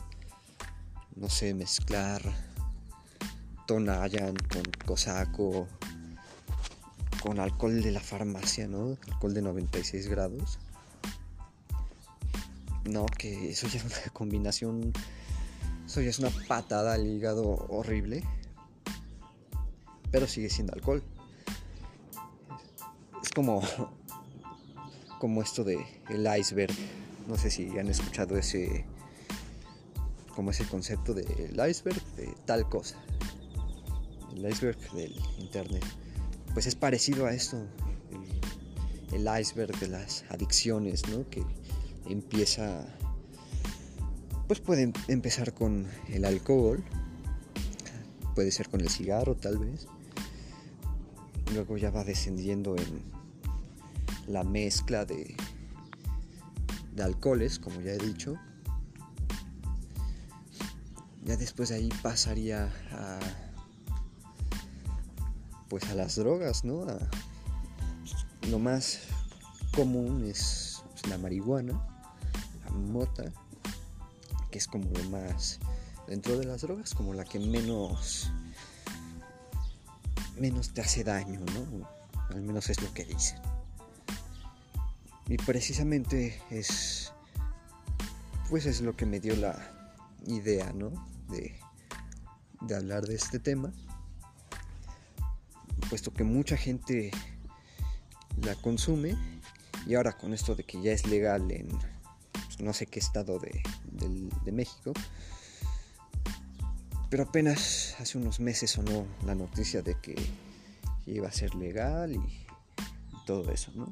No 1.16 1.30
sé, 1.30 1.54
mezclar 1.54 2.22
Tonayan 3.68 4.36
con 4.36 4.64
Cosaco, 4.86 5.68
con 7.22 7.40
alcohol 7.40 7.82
de 7.82 7.92
la 7.92 8.00
farmacia, 8.00 8.68
¿no? 8.68 8.98
Alcohol 9.08 9.34
de 9.34 9.42
96 9.42 10.08
grados. 10.08 10.60
No, 12.90 13.06
que 13.06 13.50
eso 13.50 13.68
ya 13.68 13.80
es 13.80 13.86
una 13.86 13.96
combinación, 14.14 14.94
eso 15.86 16.02
ya 16.02 16.10
es 16.10 16.20
una 16.20 16.30
patada 16.48 16.94
al 16.94 17.06
hígado 17.06 17.44
horrible. 17.70 18.24
Pero 20.12 20.28
sigue 20.28 20.50
siendo 20.50 20.74
alcohol. 20.74 21.04
Es 23.22 23.30
como, 23.30 23.62
como 25.20 25.42
esto 25.42 25.64
de 25.64 25.86
el 26.10 26.28
iceberg. 26.40 26.74
No 27.28 27.38
sé 27.38 27.50
si 27.50 27.78
han 27.78 27.88
escuchado 27.88 28.38
ese, 28.38 28.86
como 30.36 30.52
ese 30.52 30.66
concepto 30.66 31.14
del 31.14 31.70
iceberg 31.70 32.02
de 32.16 32.34
tal 32.46 32.70
cosa. 32.70 32.98
El 34.36 34.48
iceberg 34.50 34.78
del 34.92 35.16
internet 35.40 35.84
pues 36.56 36.68
es 36.68 36.76
parecido 36.76 37.26
a 37.26 37.34
esto, 37.34 37.58
el, 39.12 39.28
iceberg 39.40 39.78
de 39.78 39.90
las 39.90 40.24
adicciones, 40.30 41.06
¿no? 41.10 41.30
Que 41.30 41.44
empieza, 42.08 42.86
pues 44.48 44.60
puede 44.60 44.92
empezar 45.08 45.54
con 45.54 45.88
el 46.10 46.26
alcohol, 46.26 46.84
puede 48.36 48.52
ser 48.52 48.70
con 48.70 48.82
el 48.82 48.90
cigarro 48.90 49.36
tal 49.36 49.58
vez, 49.58 49.88
luego 51.54 51.78
ya 51.78 51.92
va 51.92 52.04
descendiendo 52.04 52.76
en 52.76 53.02
la 54.28 54.44
mezcla 54.44 55.06
de, 55.06 55.36
de 56.94 57.04
alcoholes, 57.04 57.60
como 57.60 57.82
ya 57.82 57.94
he 57.94 57.98
dicho, 57.98 58.36
ya 61.24 61.38
después 61.38 61.70
de 61.70 61.76
ahí 61.76 61.90
pasaría 62.02 62.72
a 62.92 63.20
pues 65.70 65.90
a 65.90 65.96
las 65.96 66.16
drogas, 66.16 66.64
¿no? 66.64 66.86
lo 68.50 68.60
más 68.60 69.00
común 69.76 70.26
es 70.26 70.84
la 71.10 71.18
marihuana, 71.18 71.95
mota, 72.76 73.32
que 74.52 74.58
es 74.58 74.68
como 74.68 74.90
lo 74.92 75.04
más 75.10 75.60
dentro 76.08 76.38
de 76.38 76.46
las 76.46 76.62
drogas, 76.62 76.94
como 76.94 77.14
la 77.14 77.26
que 77.26 77.40
menos 77.40 78.32
menos 80.40 80.74
te 80.74 80.82
hace 80.82 81.04
daño, 81.04 81.40
¿no? 81.40 81.90
Al 82.30 82.42
menos 82.42 82.70
es 82.70 82.82
lo 82.82 82.94
que 82.94 83.06
dicen. 83.06 83.40
Y 85.28 85.38
precisamente 85.38 86.42
es 86.50 87.12
pues 88.50 88.66
es 88.66 88.82
lo 88.82 88.96
que 88.96 89.06
me 89.06 89.20
dio 89.20 89.36
la 89.36 89.58
idea, 90.28 90.72
¿no? 90.74 90.92
De, 91.30 91.58
de 92.62 92.76
hablar 92.76 93.06
de 93.06 93.16
este 93.16 93.40
tema 93.40 93.72
puesto 95.90 96.14
que 96.14 96.24
mucha 96.24 96.58
gente 96.58 97.12
la 98.42 98.56
consume 98.56 99.16
y 99.86 99.96
ahora 99.96 100.18
con 100.18 100.34
esto 100.34 100.56
de 100.56 100.64
que 100.64 100.82
ya 100.82 100.92
es 100.92 101.08
legal 101.08 101.50
en 101.52 101.70
no 102.60 102.74
sé 102.74 102.86
qué 102.88 103.00
estado 103.00 103.40
de, 103.40 104.52
México, 104.52 104.94
pero 107.10 107.24
apenas 107.24 107.96
hace 108.00 108.18
unos 108.18 108.40
meses 108.40 108.72
sonó 108.72 109.06
la 109.26 109.36
noticia 109.36 109.82
de 109.82 110.00
que 110.00 110.16
iba 111.06 111.28
a 111.28 111.32
ser 111.32 111.56
legal 111.56 112.14
y, 112.14 112.46
todo 113.26 113.52
eso, 113.52 113.72
¿no? 113.74 113.92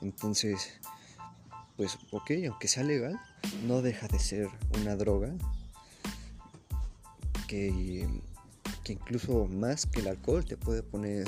Entonces, 0.00 0.80
pues 1.76 1.98
ok, 2.12 2.30
aunque 2.48 2.66
sea 2.66 2.82
legal, 2.82 3.20
no 3.66 3.82
deja 3.82 4.08
de 4.08 4.18
ser 4.18 4.48
una 4.80 4.96
droga 4.96 5.34
que 7.46 8.08
incluso 8.86 9.46
más 9.46 9.84
que 9.84 10.00
el 10.00 10.08
alcohol 10.08 10.44
te 10.44 10.56
puede 10.56 10.82
poner 10.82 11.26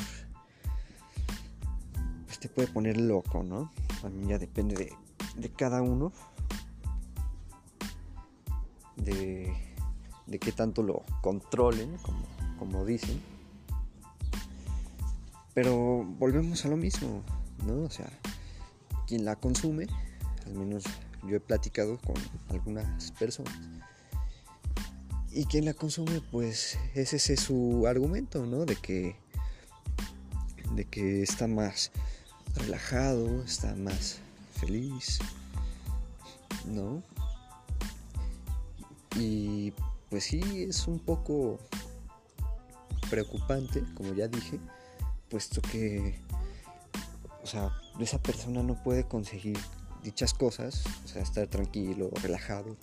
te 2.40 2.48
puede 2.48 2.68
poner 2.68 2.96
loco, 2.96 3.42
¿no? 3.42 3.70
Mí 4.10 4.28
ya 4.28 4.38
depende 4.38 4.96
de, 5.36 5.48
cada 5.50 5.82
uno 5.82 6.10
de, 8.96 9.52
de 10.26 10.38
qué 10.38 10.50
tanto 10.50 10.82
lo 10.82 11.02
controlen, 11.20 11.98
como, 11.98 12.20
como 12.58 12.84
dicen. 12.84 13.20
Pero 15.52 16.04
volvemos 16.18 16.64
a 16.64 16.68
lo 16.68 16.76
mismo, 16.76 17.22
¿no? 17.66 17.82
O 17.82 17.90
sea, 17.90 18.08
quien 19.06 19.24
la 19.24 19.36
consume, 19.36 19.86
al 20.46 20.54
menos 20.54 20.84
yo 21.28 21.36
he 21.36 21.40
platicado 21.40 21.98
con 21.98 22.14
algunas 22.48 23.12
personas, 23.12 23.52
y 25.32 25.44
quien 25.44 25.64
la 25.64 25.74
consume, 25.74 26.22
pues 26.32 26.78
ese 26.94 27.16
es 27.16 27.40
su 27.40 27.86
argumento, 27.86 28.46
¿no? 28.46 28.64
De 28.64 28.76
que, 28.76 29.16
de 30.74 30.84
que 30.86 31.22
está 31.22 31.46
más 31.46 31.92
relajado, 32.54 33.42
está 33.42 33.74
más 33.74 34.18
feliz, 34.60 35.18
¿no? 36.66 37.02
Y 39.16 39.72
pues 40.08 40.24
sí, 40.24 40.64
es 40.68 40.86
un 40.86 40.98
poco 40.98 41.58
preocupante, 43.08 43.82
como 43.94 44.14
ya 44.14 44.28
dije, 44.28 44.58
puesto 45.28 45.60
que, 45.62 46.18
o 47.42 47.46
sea, 47.46 47.70
esa 47.98 48.22
persona 48.22 48.62
no 48.62 48.80
puede 48.82 49.06
conseguir 49.06 49.58
dichas 50.02 50.32
cosas, 50.34 50.84
o 51.04 51.08
sea, 51.08 51.22
estar 51.22 51.46
tranquilo, 51.48 52.10
relajado, 52.22 52.76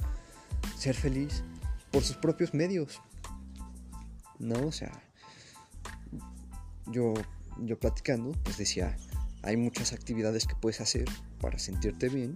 ser 0.77 0.95
feliz, 0.95 1.43
por 1.91 2.03
sus 2.03 2.17
propios 2.17 2.53
medios. 2.53 3.01
¿No? 4.39 4.67
O 4.67 4.71
sea, 4.71 4.91
yo, 6.88 7.13
yo 7.60 7.80
platicando, 7.80 8.34
pues 8.43 8.58
decía, 8.58 8.95
hay 9.43 9.58
muchas 9.58 9.93
actividades 9.93 10.47
que 10.47 10.56
puedes 10.56 10.82
hacer 10.82 11.06
para 11.39 11.60
sentirte 11.60 12.10
bien 12.10 12.36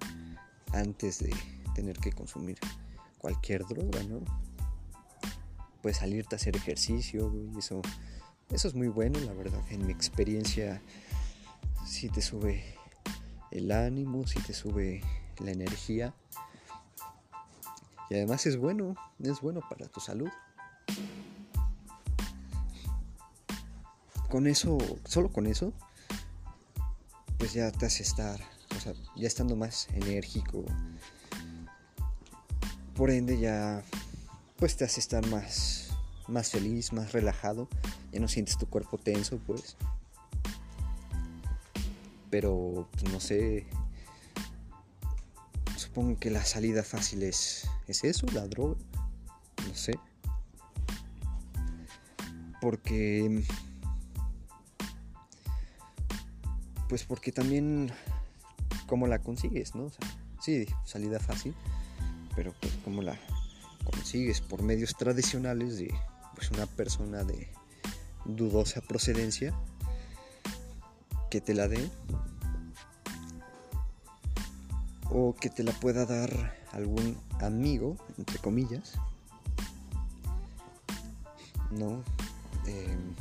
antes 0.73 1.19
de 1.19 1.33
tener 1.75 1.97
que 1.97 2.11
consumir 2.11 2.57
cualquier 3.17 3.65
droga, 3.65 4.03
¿no? 4.03 4.21
Puedes 5.81 5.97
salirte 5.97 6.35
a 6.35 6.37
hacer 6.37 6.55
ejercicio, 6.55 7.33
y 7.33 7.57
eso, 7.57 7.81
eso 8.49 8.67
es 8.67 8.75
muy 8.75 8.87
bueno, 8.87 9.19
la 9.19 9.33
verdad. 9.33 9.61
En 9.69 9.85
mi 9.85 9.91
experiencia, 9.91 10.81
si 11.85 12.09
te 12.09 12.21
sube 12.21 12.75
el 13.51 13.71
ánimo, 13.71 14.27
si 14.27 14.39
te 14.39 14.53
sube 14.53 15.01
la 15.39 15.51
energía, 15.51 16.13
y 18.09 18.15
además 18.15 18.45
es 18.45 18.57
bueno, 18.57 18.95
es 19.19 19.39
bueno 19.41 19.61
para 19.69 19.87
tu 19.87 19.99
salud. 19.99 20.29
Con 24.29 24.47
eso, 24.47 24.77
solo 25.05 25.31
con 25.31 25.47
eso, 25.47 25.73
pues 27.41 27.53
ya 27.53 27.71
te 27.71 27.87
hace 27.87 28.03
estar, 28.03 28.39
o 28.77 28.79
sea, 28.79 28.93
ya 29.15 29.25
estando 29.25 29.55
más 29.55 29.87
enérgico. 29.95 30.63
Por 32.93 33.09
ende 33.09 33.39
ya, 33.39 33.81
pues 34.57 34.77
te 34.77 34.85
hace 34.85 34.99
estar 34.99 35.25
más, 35.25 35.89
más 36.27 36.51
feliz, 36.51 36.93
más 36.93 37.13
relajado. 37.13 37.67
Ya 38.11 38.19
no 38.19 38.27
sientes 38.27 38.59
tu 38.59 38.67
cuerpo 38.67 38.99
tenso, 38.99 39.39
pues. 39.39 39.75
Pero, 42.29 42.87
pues, 42.91 43.11
no 43.11 43.19
sé, 43.19 43.65
supongo 45.77 46.19
que 46.19 46.29
la 46.29 46.45
salida 46.45 46.83
fácil 46.83 47.23
es, 47.23 47.67
es 47.87 48.03
eso, 48.03 48.27
la 48.35 48.47
droga. 48.47 48.75
No 49.67 49.73
sé. 49.73 49.97
Porque... 52.61 53.43
Pues 56.91 57.05
porque 57.05 57.31
también... 57.31 57.89
¿Cómo 58.85 59.07
la 59.07 59.19
consigues, 59.19 59.75
no? 59.75 59.89
Sí, 60.41 60.65
salida 60.83 61.21
fácil. 61.21 61.55
Pero 62.35 62.53
pues 62.59 62.73
cómo 62.83 63.01
la 63.01 63.17
consigues 63.85 64.41
por 64.41 64.61
medios 64.61 64.97
tradicionales 64.97 65.77
de 65.77 65.93
pues 66.35 66.51
una 66.51 66.65
persona 66.65 67.23
de 67.23 67.47
dudosa 68.25 68.81
procedencia 68.81 69.53
que 71.29 71.39
te 71.39 71.53
la 71.53 71.69
dé 71.69 71.89
o 75.09 75.33
que 75.33 75.49
te 75.49 75.63
la 75.63 75.71
pueda 75.71 76.05
dar 76.05 76.57
algún 76.73 77.17
amigo, 77.39 77.95
entre 78.17 78.37
comillas, 78.39 78.95
¿no? 81.71 82.03
Em, 82.65 83.15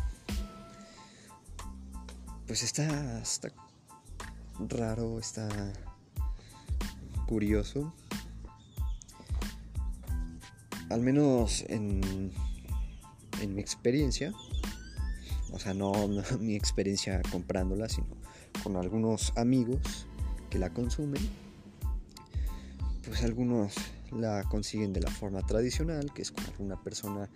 pues 2.51 2.65
está, 2.65 3.21
está 3.21 3.53
raro, 4.69 5.19
está 5.19 5.49
curioso. 7.27 7.95
Al 10.89 11.01
menos 11.01 11.65
en, 11.69 12.33
en 13.41 13.55
mi 13.55 13.61
experiencia, 13.61 14.33
o 15.53 15.59
sea, 15.59 15.75
no, 15.75 15.93
mi 16.41 16.55
experiencia 16.57 17.21
comprándola, 17.31 17.89
sino 17.89 18.09
con 18.63 18.77
algunos 18.77 19.33
amigos 19.37 20.07
que 20.51 20.59
la 20.59 20.71
consumen, 20.71 21.23
pues 23.05 23.23
algunos 23.23 23.75
la 24.11 24.43
consiguen 24.45 24.93
de 24.93 25.01
la 25.01 25.11
forma 25.11 25.41
tradicional, 25.47 26.13
que 26.13 26.23
es 26.23 26.33
con 26.33 26.45
alguna 26.45 26.83
persona 26.83 27.29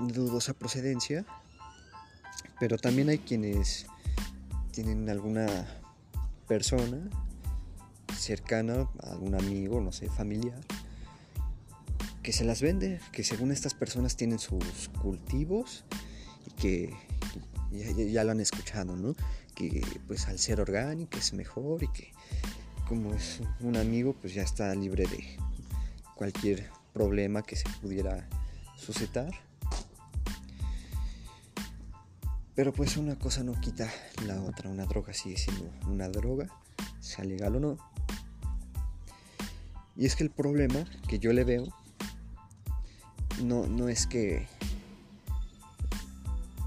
de 0.00 0.12
dudosa 0.12 0.54
procedencia, 0.54 1.24
pero 2.58 2.76
también 2.76 3.08
hay 3.08 3.18
quienes 3.18 3.86
tienen 4.72 5.08
alguna 5.08 5.46
persona 6.48 7.08
cercana, 8.16 8.88
algún 9.02 9.34
amigo, 9.34 9.80
no 9.80 9.92
sé, 9.92 10.08
familiar, 10.08 10.60
que 12.22 12.32
se 12.32 12.44
las 12.44 12.60
vende, 12.60 13.00
que 13.12 13.22
según 13.22 13.52
estas 13.52 13.74
personas 13.74 14.16
tienen 14.16 14.38
sus 14.38 14.88
cultivos 15.00 15.84
y 16.46 16.50
que 16.60 16.92
ya, 17.70 18.24
lo 18.24 18.32
han 18.32 18.40
escuchado, 18.40 18.96
¿no? 18.96 19.14
Que 19.54 19.82
pues 20.06 20.26
al 20.28 20.38
ser 20.38 20.60
orgánico 20.60 21.18
es 21.18 21.32
mejor 21.32 21.82
y 21.82 21.88
que 21.88 22.12
como 22.88 23.14
es 23.14 23.40
un 23.60 23.76
amigo 23.76 24.14
pues 24.14 24.34
ya 24.34 24.42
está 24.42 24.74
libre 24.74 25.06
de 25.06 25.36
cualquier 26.14 26.70
problema 26.92 27.42
que 27.42 27.56
se 27.56 27.68
pudiera 27.80 28.28
suscitar. 28.76 29.47
Pero 32.58 32.72
pues 32.72 32.96
una 32.96 33.16
cosa 33.16 33.44
no 33.44 33.52
quita 33.60 33.88
la 34.26 34.42
otra, 34.42 34.68
una 34.68 34.84
droga 34.84 35.14
sigue 35.14 35.36
siendo 35.36 35.70
una 35.86 36.08
droga, 36.08 36.48
sea 36.98 37.24
legal 37.24 37.54
o 37.54 37.60
no. 37.60 37.78
Y 39.94 40.06
es 40.06 40.16
que 40.16 40.24
el 40.24 40.30
problema 40.30 40.84
que 41.06 41.20
yo 41.20 41.32
le 41.32 41.44
veo 41.44 41.68
no, 43.44 43.68
no 43.68 43.88
es 43.88 44.08
que... 44.08 44.48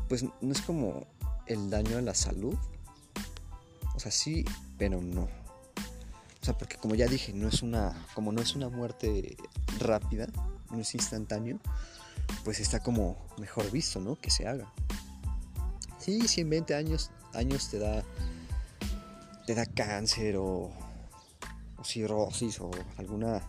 Pues 0.08 0.24
no 0.24 0.54
es 0.54 0.62
como 0.62 1.08
el 1.46 1.70
daño 1.70 1.98
a 1.98 2.02
la 2.02 2.16
salud. 2.16 2.56
O 3.94 4.00
sea, 4.00 4.14
sí, 4.14 4.46
pero 4.78 5.02
no. 5.02 5.24
O 5.24 6.46
sea, 6.46 6.58
porque 6.58 6.78
como 6.78 6.96
ya 6.96 7.08
dije, 7.08 7.34
no 7.34 7.50
es 7.50 7.64
una, 7.64 8.08
como 8.14 8.32
no 8.32 8.42
es 8.42 8.56
una 8.56 8.70
muerte 8.70 9.36
rápida, 9.78 10.28
no 10.70 10.80
es 10.80 10.96
instantáneo, 10.96 11.60
pues 12.46 12.62
está 12.62 12.80
como 12.80 13.18
mejor 13.38 13.70
visto, 13.72 14.00
¿no? 14.00 14.16
Que 14.16 14.32
se 14.32 14.48
haga. 14.48 14.72
Sí, 16.02 16.28
si 16.28 16.42
en 16.42 16.50
20 16.50 16.74
años, 16.74 17.12
años 17.34 17.70
te 17.70 17.78
da, 17.78 18.04
te 19.46 19.54
da 19.54 19.68
cáncer 19.68 20.36
o 20.36 20.72
cirrosis 21.84 22.60
o 22.60 22.72
alguna 22.98 23.40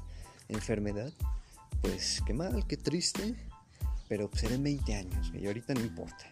enfermedad, 0.49 1.11
pues 1.81 2.23
qué 2.27 2.35
mal, 2.35 2.67
qué 2.67 2.77
triste, 2.77 3.35
pero 4.07 4.29
seré 4.35 4.57
en 4.57 4.65
20 4.65 4.95
años 4.95 5.33
y 5.33 5.47
ahorita 5.47 5.73
no 5.73 5.81
importa. 5.81 6.31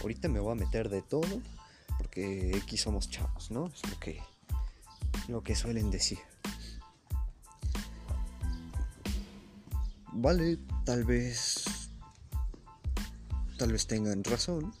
Ahorita 0.00 0.26
me 0.28 0.40
voy 0.40 0.50
a 0.50 0.54
meter 0.56 0.88
de 0.88 1.02
todo 1.02 1.40
porque 1.98 2.60
aquí 2.60 2.76
somos 2.76 3.08
chavos, 3.08 3.52
¿no? 3.52 3.68
Es 3.68 3.88
lo 3.88 4.00
que, 4.00 4.20
lo 5.28 5.44
que 5.44 5.54
suelen 5.54 5.92
decir. 5.92 6.18
Vale, 10.14 10.58
tal 10.84 11.04
vez 11.04 11.64
tal 13.56 13.72
vez 13.72 13.86
tengan 13.86 14.24
razón, 14.24 14.72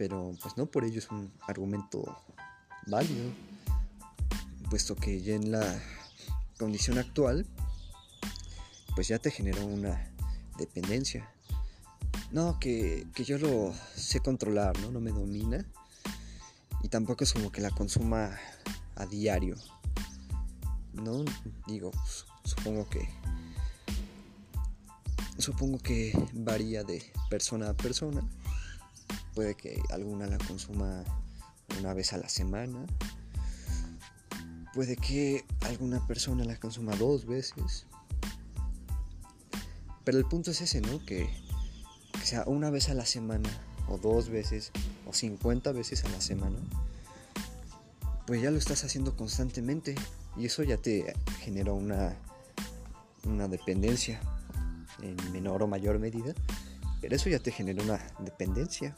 pero 0.00 0.32
pues 0.40 0.56
no 0.56 0.64
por 0.64 0.84
ello 0.84 0.98
es 0.98 1.10
un 1.10 1.30
argumento 1.46 2.02
válido 2.86 3.30
puesto 4.70 4.96
que 4.96 5.20
ya 5.20 5.34
en 5.34 5.52
la 5.52 5.78
condición 6.58 6.96
actual, 6.96 7.44
pues 8.94 9.08
ya 9.08 9.18
te 9.18 9.30
generó 9.30 9.66
una 9.66 10.10
dependencia. 10.56 11.30
No, 12.32 12.58
que, 12.58 13.06
yo 13.14 13.36
lo 13.36 13.74
sé 13.94 14.20
controlar, 14.20 14.78
¿no? 14.80 14.90
No 14.90 15.00
me 15.00 15.10
domina. 15.10 15.66
Y 16.82 16.88
tampoco 16.88 17.24
es 17.24 17.34
como 17.34 17.52
que 17.52 17.60
la 17.60 17.70
consuma 17.70 18.38
a 18.94 19.04
diario. 19.04 19.56
¿No? 20.94 21.26
Digo, 21.66 21.90
supongo 22.44 22.88
que... 22.88 23.06
Supongo 25.36 25.78
que 25.78 26.18
varía 26.32 26.84
de 26.84 27.02
persona 27.28 27.68
a 27.68 27.74
persona. 27.74 28.22
Puede 29.34 29.54
que 29.54 29.80
alguna 29.90 30.26
la 30.26 30.38
consuma 30.38 31.04
una 31.78 31.94
vez 31.94 32.12
a 32.12 32.18
la 32.18 32.28
semana, 32.28 32.86
Puede 34.72 34.96
que 34.96 35.44
alguna 35.62 36.06
persona 36.06 36.44
la 36.44 36.56
consuma 36.56 36.94
dos 36.94 37.26
veces. 37.26 37.86
Pero 40.04 40.18
el 40.18 40.24
punto 40.26 40.52
es 40.52 40.60
ese, 40.60 40.80
¿no? 40.80 41.04
Que, 41.04 41.28
sea 42.22 42.44
una 42.46 42.70
vez 42.70 42.88
a 42.88 42.94
la 42.94 43.06
semana, 43.06 43.48
o 43.88 43.98
dos 43.98 44.28
veces, 44.28 44.70
o 45.06 45.12
50 45.12 45.72
veces 45.72 46.04
a 46.04 46.08
la 46.10 46.20
semana. 46.20 46.56
Pues 48.26 48.42
ya 48.42 48.52
lo 48.52 48.58
estás 48.58 48.84
haciendo 48.84 49.16
constantemente. 49.16 49.96
Y 50.36 50.46
eso 50.46 50.62
ya 50.62 50.76
te 50.76 51.12
genera 51.40 51.72
una, 51.72 52.16
una 53.24 53.48
dependencia. 53.48 54.20
En 55.02 55.16
menor 55.32 55.64
o 55.64 55.66
mayor 55.66 55.98
medida. 55.98 56.32
Pero 57.00 57.16
eso 57.16 57.28
ya 57.28 57.40
te 57.40 57.50
genera 57.50 57.82
una 57.82 57.98
dependencia. 58.20 58.94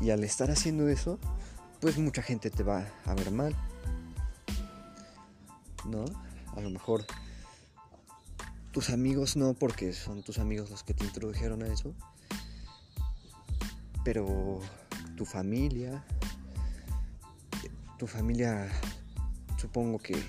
Y 0.00 0.10
al 0.10 0.24
estar 0.24 0.50
haciendo 0.50 0.88
eso, 0.88 1.18
pues 1.80 1.98
mucha 1.98 2.22
gente 2.22 2.50
te 2.50 2.62
va 2.62 2.86
a 3.04 3.14
ver 3.14 3.30
mal. 3.30 3.54
¿No? 5.84 6.04
A 6.56 6.60
lo 6.60 6.70
mejor 6.70 7.04
tus 8.72 8.90
amigos 8.90 9.36
no, 9.36 9.54
porque 9.54 9.92
son 9.92 10.22
tus 10.22 10.38
amigos 10.38 10.70
los 10.70 10.82
que 10.82 10.94
te 10.94 11.04
introdujeron 11.04 11.62
a 11.62 11.66
eso. 11.68 11.94
Pero 14.04 14.60
tu 15.16 15.24
familia, 15.24 16.04
tu 17.98 18.06
familia, 18.06 18.68
supongo 19.56 19.98
que 19.98 20.22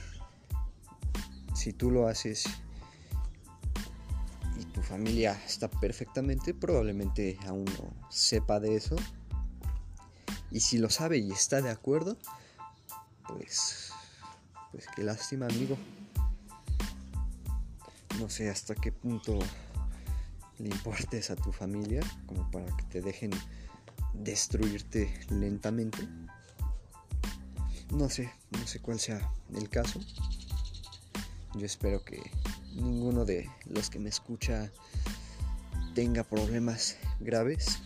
si 1.53 1.73
tú 1.73 1.91
lo 1.91 2.08
haces 2.08 2.45
y 4.60 4.65
tu 4.65 4.82
familia 4.82 5.39
está 5.45 5.69
perfectamente, 5.69 6.53
probablemente 6.53 7.38
aún 7.47 7.65
no 7.65 7.93
sepa 8.10 8.60
de 8.60 8.75
eso 8.75 8.95
y 10.58 10.60
si 10.60 10.80
lo 10.80 10.89
sabe 10.89 11.20
y 11.20 11.32
está 11.32 11.62
de 11.62 11.70
acuerdo, 11.70 12.17
pues, 13.28 13.91
pues 14.72 14.88
qué 14.96 15.04
lástima, 15.04 15.46
amigo. 15.46 15.78
No 18.20 18.28
sé 18.28 18.50
hasta 18.50 18.74
qué 18.74 18.91
punto 18.91 19.38
le 20.58 20.70
importes 20.70 21.30
a 21.30 21.36
tu 21.36 21.52
familia 21.52 22.02
como 22.26 22.50
para 22.50 22.76
que 22.76 22.84
te 22.86 23.02
dejen 23.02 23.30
destruirte 24.15 25.13
lentamente. 25.30 26.00
No 27.91 28.10
sé, 28.10 28.34
no 28.50 28.65
sé 28.65 28.80
cuál 28.80 29.00
sea 29.00 29.32
el 29.54 29.70
caso. 29.70 30.00
Yo 31.54 31.67
espero 31.67 32.04
que 32.04 32.32
ninguno 32.74 33.26
de 33.26 33.48
los 33.67 33.91
que 33.91 34.00
me 34.00 34.10
escucha 34.10 34.72
tenga 35.93 36.24
problemas 36.24 36.98
graves 37.20 37.80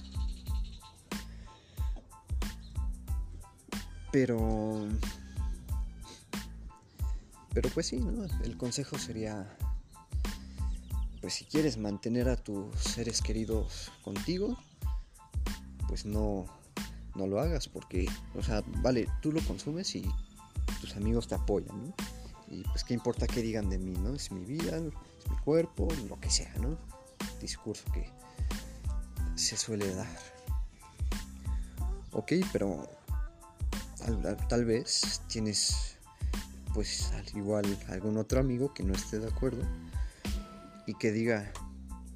Pero... 4.12 4.88
Pero 7.54 7.70
pues 7.70 7.88
sí, 7.88 7.98
¿no? 7.98 8.26
El 8.44 8.56
consejo 8.56 8.98
sería, 8.98 9.58
pues 11.20 11.34
si 11.34 11.46
quieres 11.46 11.78
mantener 11.78 12.30
a 12.30 12.38
tus 12.38 12.74
seres 12.80 13.22
queridos 13.22 13.92
contigo, 14.04 14.58
pues 15.90 16.06
no, 16.06 16.46
no 17.16 17.28
lo 17.28 17.42
hagas 17.42 17.68
porque, 17.68 18.08
o 18.36 18.42
sea, 18.42 18.64
vale, 18.82 19.08
tú 19.22 19.34
lo 19.34 19.42
consumes 19.42 19.94
y 19.96 20.06
tus 20.80 20.96
amigos 20.96 21.28
te 21.28 21.36
apoyan, 21.36 21.88
¿no? 21.88 21.94
Y 22.48 22.64
pues 22.64 22.86
qué 22.86 22.94
importa 22.94 23.28
qué 23.28 23.42
digan 23.42 23.70
de 23.70 23.78
mí, 23.78 23.92
¿no? 23.92 24.14
Es 24.16 24.32
mi 24.32 24.46
vida, 24.46 24.78
es 24.78 25.30
mi 25.30 25.38
cuerpo, 25.44 25.90
lo 26.08 26.20
que 26.20 26.30
sea, 26.30 26.54
¿no? 26.60 26.78
Discurso 27.42 27.84
que 27.94 28.10
se 29.36 29.58
suele 29.58 29.94
dar. 29.94 30.08
Ok, 32.14 32.34
pero 32.52 32.90
tal 34.48 34.66
vez 34.66 35.22
tienes 35.28 35.98
pues 36.74 37.12
al 37.14 37.38
igual 37.38 37.66
algún 37.90 38.18
otro 38.18 38.40
amigo 38.40 38.74
que 38.74 38.84
no 38.84 38.94
esté 38.94 39.20
de 39.20 39.28
acuerdo 39.28 39.64
y 40.88 40.94
que 40.96 41.12
diga 41.12 41.52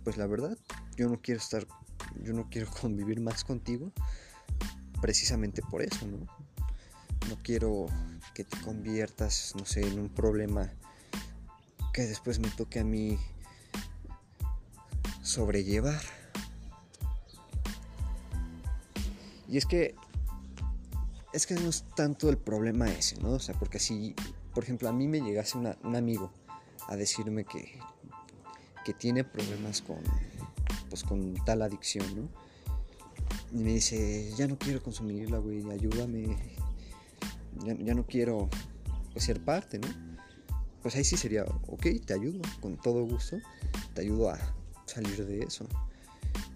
pues 0.03 0.17
la 0.17 0.27
verdad 0.27 0.57
yo 0.97 1.09
no 1.09 1.21
quiero 1.21 1.39
estar 1.39 1.65
yo 2.23 2.33
no 2.33 2.49
quiero 2.49 2.69
convivir 2.81 3.19
más 3.19 3.43
contigo 3.43 3.91
precisamente 5.01 5.61
por 5.69 5.81
eso 5.81 6.07
no 6.07 6.25
no 7.29 7.37
quiero 7.43 7.87
que 8.33 8.43
te 8.43 8.59
conviertas 8.61 9.53
no 9.57 9.65
sé 9.65 9.85
en 9.85 9.99
un 9.99 10.09
problema 10.09 10.71
que 11.93 12.03
después 12.03 12.39
me 12.39 12.49
toque 12.49 12.79
a 12.79 12.83
mí 12.83 13.17
sobrellevar. 15.25 16.01
Y 19.49 19.57
es 19.57 19.65
que 19.65 19.95
es 21.35 21.45
que 21.45 21.55
no 21.55 21.67
es 21.67 21.83
tanto 21.95 22.29
el 22.29 22.37
problema 22.37 22.89
ese, 22.89 23.17
¿no? 23.17 23.31
O 23.31 23.39
sea, 23.39 23.55
porque 23.59 23.77
si, 23.77 24.15
por 24.53 24.63
ejemplo, 24.63 24.87
a 24.87 24.93
mí 24.93 25.05
me 25.05 25.19
llegase 25.19 25.57
un 25.57 25.95
amigo 25.95 26.31
a 26.87 26.95
decirme 26.95 27.43
que, 27.43 27.77
que 28.85 28.93
tiene 28.93 29.25
problemas 29.25 29.81
con, 29.81 29.97
pues 30.89 31.03
con 31.03 31.33
tal 31.43 31.61
adicción, 31.61 32.05
¿no? 32.15 32.29
Y 33.51 33.63
me 33.63 33.73
dice, 33.73 34.31
ya 34.37 34.47
no 34.47 34.57
quiero 34.57 34.81
consumirla, 34.81 35.39
güey, 35.39 35.69
ayúdame. 35.69 36.37
Ya, 37.65 37.93
no 37.93 38.05
quiero 38.05 38.49
pues, 39.11 39.25
ser 39.25 39.43
parte, 39.43 39.79
¿no? 39.79 39.87
Pues 40.81 40.95
ahí 40.95 41.03
sí 41.03 41.17
sería, 41.17 41.43
ok, 41.67 41.85
te 42.05 42.13
ayudo, 42.13 42.41
con 42.61 42.77
todo 42.77 43.03
gusto, 43.03 43.37
te 43.93 44.01
ayudo 44.01 44.29
a 44.29 44.39
salir 44.85 45.25
de 45.25 45.39
eso. 45.39 45.65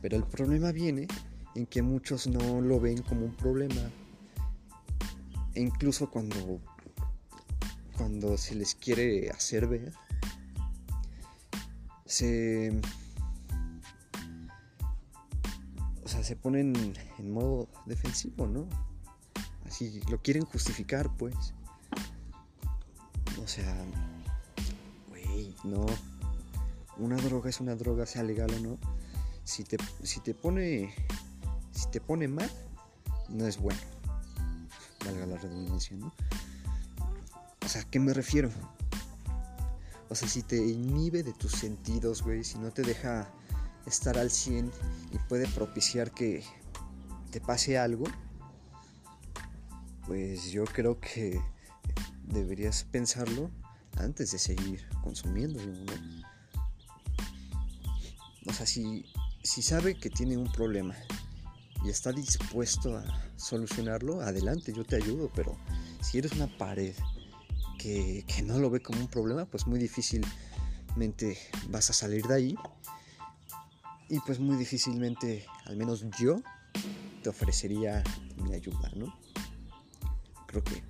Pero 0.02 0.16
el 0.16 0.24
problema 0.24 0.72
viene 0.72 1.08
en 1.56 1.66
que 1.66 1.82
muchos 1.82 2.28
no 2.28 2.62
lo 2.62 2.80
ven 2.80 3.02
como 3.02 3.26
un 3.26 3.36
problema. 3.36 3.92
Incluso 5.60 6.10
cuando, 6.10 6.62
cuando 7.98 8.38
se 8.38 8.56
les 8.56 8.76
quiere 8.76 9.30
hacer 9.30 9.68
ver, 9.68 9.92
se 12.06 12.80
o 16.02 16.08
sea, 16.08 16.24
se 16.24 16.38
ponen 16.38 16.96
en 17.18 17.32
modo 17.32 17.68
defensivo, 17.86 18.48
¿no? 18.48 18.68
Así 19.66 20.02
lo 20.10 20.22
quieren 20.22 20.46
justificar, 20.46 21.16
pues. 21.18 21.36
O 23.44 23.48
sea, 23.48 23.76
güey, 25.10 25.54
no. 25.66 25.86
Una 26.98 27.18
droga 27.18 27.50
es 27.50 27.60
una 27.60 27.76
droga, 27.76 28.06
sea 28.06 28.24
legal 28.24 28.50
o 28.54 28.60
no. 28.60 28.78
Si 29.44 29.66
te, 29.66 29.78
si 30.04 30.22
te 30.22 30.34
pone. 30.34 30.94
Si 31.72 31.90
te 31.92 32.00
pone 32.00 32.30
mal, 32.30 32.50
no 33.28 33.46
es 33.46 33.58
bueno. 33.58 33.99
Valga 35.10 35.26
la 35.26 35.38
redundancia, 35.38 35.98
¿no? 35.98 36.14
O 37.66 37.68
sea, 37.68 37.82
¿a 37.82 37.86
qué 37.86 38.00
me 38.00 38.14
refiero? 38.14 38.52
O 40.08 40.14
sea, 40.14 40.28
si 40.28 40.44
te 40.44 40.58
inhibe 40.58 41.24
de 41.24 41.34
tus 41.34 41.52
sentidos, 41.52 42.22
güey, 42.22 42.44
si 42.44 42.60
no 42.60 42.72
te 42.72 42.84
deja 42.84 43.28
estar 43.88 44.20
al 44.20 44.30
100 44.30 44.72
y 45.12 45.18
puede 45.28 45.48
propiciar 45.48 46.12
que 46.12 46.44
te 47.32 47.42
pase 47.42 47.80
algo, 47.80 48.06
pues 50.06 50.52
yo 50.52 50.64
creo 50.66 51.00
que 51.00 51.42
deberías 52.24 52.84
pensarlo 52.84 53.50
antes 53.98 54.32
de 54.32 54.38
seguir 54.38 54.88
consumiéndolo. 55.04 55.74
O 58.46 58.54
sea, 58.54 58.68
si, 58.68 59.06
si 59.44 59.64
sabe 59.64 59.96
que 59.96 60.12
tiene 60.12 60.38
un 60.38 60.52
problema 60.52 60.96
y 61.84 61.90
está 61.90 62.12
dispuesto 62.12 62.98
a 62.98 63.04
solucionarlo, 63.36 64.22
adelante, 64.22 64.74
yo 64.74 64.84
te 64.84 64.96
ayudo, 64.96 65.32
pero 65.34 65.58
si 66.02 66.18
eres 66.18 66.34
una 66.34 66.48
pared 66.58 66.94
que, 67.78 68.26
que 68.28 68.42
no 68.42 68.60
lo 68.60 68.70
ve 68.70 68.82
como 68.82 69.00
un 69.00 69.08
problema, 69.08 69.46
pues 69.46 69.66
muy 69.66 69.80
difícilmente 69.80 71.38
vas 71.70 71.90
a 71.90 71.94
salir 71.94 72.26
de 72.26 72.36
ahí 72.36 72.56
y 74.10 74.20
pues 74.22 74.40
muy 74.40 74.58
difícilmente, 74.58 75.46
al 75.66 75.78
menos 75.78 76.04
yo, 76.20 76.42
te 77.22 77.30
ofrecería 77.30 78.04
mi 78.38 78.54
ayuda, 78.54 78.92
¿no? 78.96 79.14
Creo 80.48 80.64
que, 80.64 80.84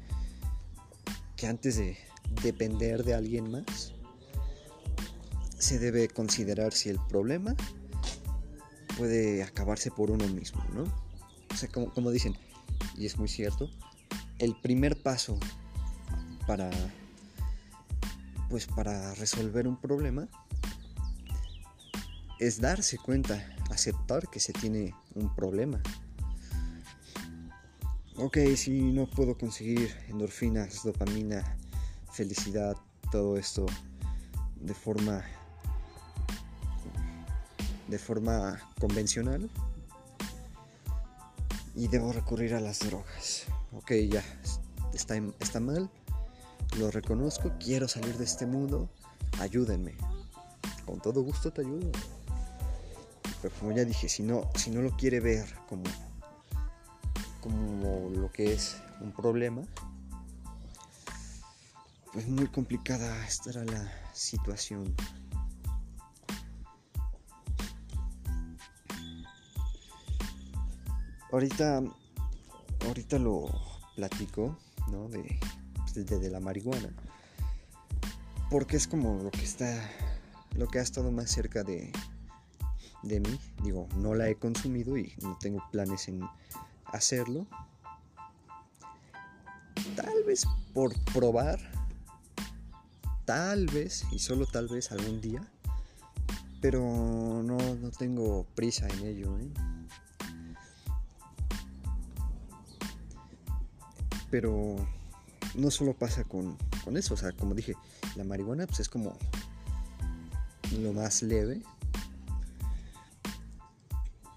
que 1.36 1.48
antes 1.48 1.78
de 1.78 1.98
depender 2.42 3.04
de 3.04 3.14
alguien 3.14 3.52
más, 3.52 3.94
se 5.58 5.80
debe 5.80 6.08
considerar 6.08 6.74
si 6.74 6.90
el 6.90 7.00
problema 7.10 7.56
puede 9.00 9.42
acabarse 9.44 9.90
por 9.92 10.12
uno 10.12 10.28
mismo, 10.28 10.62
¿no? 10.76 10.84
O 11.52 11.56
sea, 11.56 11.70
como, 11.70 11.92
como 11.94 12.12
dicen, 12.12 12.36
y 12.98 13.06
es 13.06 13.18
muy 13.18 13.30
cierto, 13.30 13.70
el 14.38 14.56
primer 14.62 15.02
paso 15.02 15.40
para 16.46 16.70
pues 18.50 18.66
para 18.66 19.14
resolver 19.16 19.68
un 19.68 19.80
problema 19.80 20.28
es 22.40 22.60
darse 22.60 22.98
cuenta, 22.98 23.56
aceptar 23.70 24.28
que 24.28 24.40
se 24.40 24.54
tiene 24.54 24.94
un 25.14 25.34
problema. 25.36 25.82
Ok, 28.16 28.38
si 28.56 28.82
no 28.82 29.10
puedo 29.10 29.38
conseguir 29.38 29.96
endorfinas, 30.10 30.84
dopamina, 30.84 31.58
felicidad, 32.12 32.76
todo 33.12 33.38
esto 33.38 33.66
de 34.60 34.74
forma 34.74 35.24
de 37.90 37.98
forma 37.98 38.60
convencional 38.80 39.50
y 41.76 41.88
debo 41.88 42.12
recurrir 42.14 42.54
a 42.56 42.60
las 42.60 42.80
drogas. 42.80 43.46
Ok, 43.74 43.92
ya 44.10 44.24
está, 44.94 45.16
está 45.40 45.60
mal, 45.60 45.90
lo 46.78 46.92
reconozco, 46.92 47.52
quiero 47.60 47.88
salir 47.88 48.18
de 48.18 48.26
este 48.26 48.46
mundo, 48.46 48.90
ayúdenme. 49.40 49.96
Con 50.86 51.02
todo 51.02 51.22
gusto 51.22 51.52
te 51.52 51.62
ayudo. 51.62 51.92
Pero 53.42 53.54
como 53.56 53.72
ya 53.72 53.86
dije, 53.86 54.10
si 54.10 54.24
no, 54.24 54.50
si 54.56 54.70
no 54.70 54.82
lo 54.82 54.96
quiere 54.98 55.20
ver 55.20 55.46
como, 55.68 55.84
como 57.42 58.10
lo 58.10 58.32
que 58.32 58.54
es 58.54 58.78
un 59.00 59.12
problema, 59.12 59.62
pues 62.12 62.28
muy 62.28 62.48
complicada 62.48 63.26
estará 63.26 63.64
la 63.64 63.92
situación. 64.14 64.94
Ahorita, 71.32 71.82
ahorita 72.86 73.20
lo 73.20 73.50
platico, 73.96 74.58
¿no? 74.92 75.10
De, 75.10 75.40
pues, 75.76 76.06
de 76.06 76.30
la 76.30 76.40
marihuana. 76.40 76.90
Porque 78.50 78.78
es 78.78 78.88
como 78.88 79.22
lo 79.22 79.30
que 79.30 79.44
está, 79.44 79.90
lo 80.56 80.68
que 80.68 80.80
ha 80.80 80.82
estado 80.82 81.12
más 81.12 81.30
cerca 81.30 81.64
de, 81.64 81.92
de 83.04 83.20
mí. 83.20 83.40
Digo, 83.64 83.88
no 83.96 84.16
la 84.16 84.30
he 84.30 84.36
consumido 84.36 84.98
y 84.98 85.14
no 85.22 85.38
tengo 85.40 85.64
planes 85.72 86.08
en 86.08 86.22
hacerlo. 86.86 87.46
Tal 89.96 90.24
vez 90.26 90.48
por 90.74 90.94
probar. 91.14 91.60
Tal 93.26 93.68
vez, 93.68 94.06
y 94.12 94.18
solo 94.18 94.48
tal 94.48 94.68
vez 94.68 94.92
algún 94.92 95.22
día. 95.22 95.42
Pero 96.62 96.82
no, 97.44 97.58
no 97.58 97.92
tengo 97.92 98.46
prisa 98.56 98.88
en 98.88 99.06
ello. 99.06 99.38
¿eh? 99.38 99.52
Pero 104.30 104.76
no 105.56 105.72
solo 105.72 105.94
pasa 105.94 106.24
con, 106.24 106.58
con 106.84 106.98
eso. 106.98 107.14
O 107.14 107.18
sea, 107.18 107.32
como 107.32 107.56
dije, 107.56 107.76
la 108.16 108.24
marihuana 108.24 108.68
pues 108.68 108.82
es 108.82 108.90
como 108.90 109.18
lo 110.80 110.94
más 110.94 111.24
leve 111.24 111.62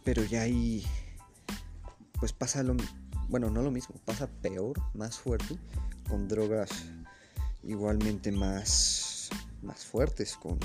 pero 0.05 0.25
ya 0.25 0.43
ahí, 0.43 0.85
pues 2.19 2.33
pasa 2.33 2.63
lo, 2.63 2.77
bueno, 3.29 3.51
no 3.51 3.63
lo 3.63 3.71
mismo, 3.71 3.95
pasa 4.05 4.27
peor, 4.27 4.81
más 4.95 5.19
fuerte, 5.19 5.59
con 6.09 6.29
drogas 6.29 6.71
igualmente 7.63 8.33
más, 8.33 9.31
más 9.63 9.85
fuertes, 9.85 10.37
con, 10.37 10.59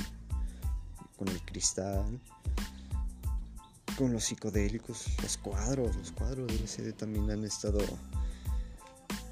con 1.15 1.27
el 1.27 1.41
cristal, 1.43 2.19
con 3.97 4.11
los 4.11 4.25
psicodélicos, 4.25 5.05
los 5.21 5.37
cuadros, 5.37 5.95
los 5.95 6.11
cuadros 6.11 6.47
del 6.47 6.67
CD 6.67 6.93
también 6.93 7.29
han 7.29 7.43
estado 7.43 7.79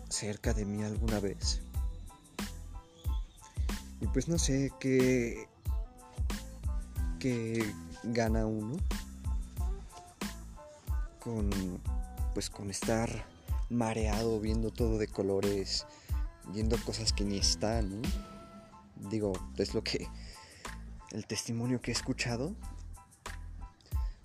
cerca 0.10 0.54
de 0.54 0.66
mí 0.66 0.84
alguna 0.84 1.20
vez. 1.20 1.62
Y 4.02 4.08
pues 4.08 4.28
no 4.28 4.38
sé 4.38 4.72
qué, 4.80 5.48
qué 7.20 7.74
gana 8.04 8.46
uno 8.46 8.78
con 11.24 11.50
pues 12.34 12.50
con 12.50 12.70
estar 12.70 13.26
mareado 13.70 14.40
viendo 14.40 14.70
todo 14.72 14.98
de 14.98 15.08
colores, 15.08 15.88
viendo 16.54 16.78
cosas 16.84 17.14
que 17.14 17.24
ni 17.24 17.38
están, 17.38 18.02
Digo, 18.96 19.34
es 19.58 19.74
lo 19.74 19.84
que 19.84 20.08
el 21.12 21.28
testimonio 21.28 21.82
que 21.82 21.92
he 21.92 21.94
escuchado. 21.94 22.56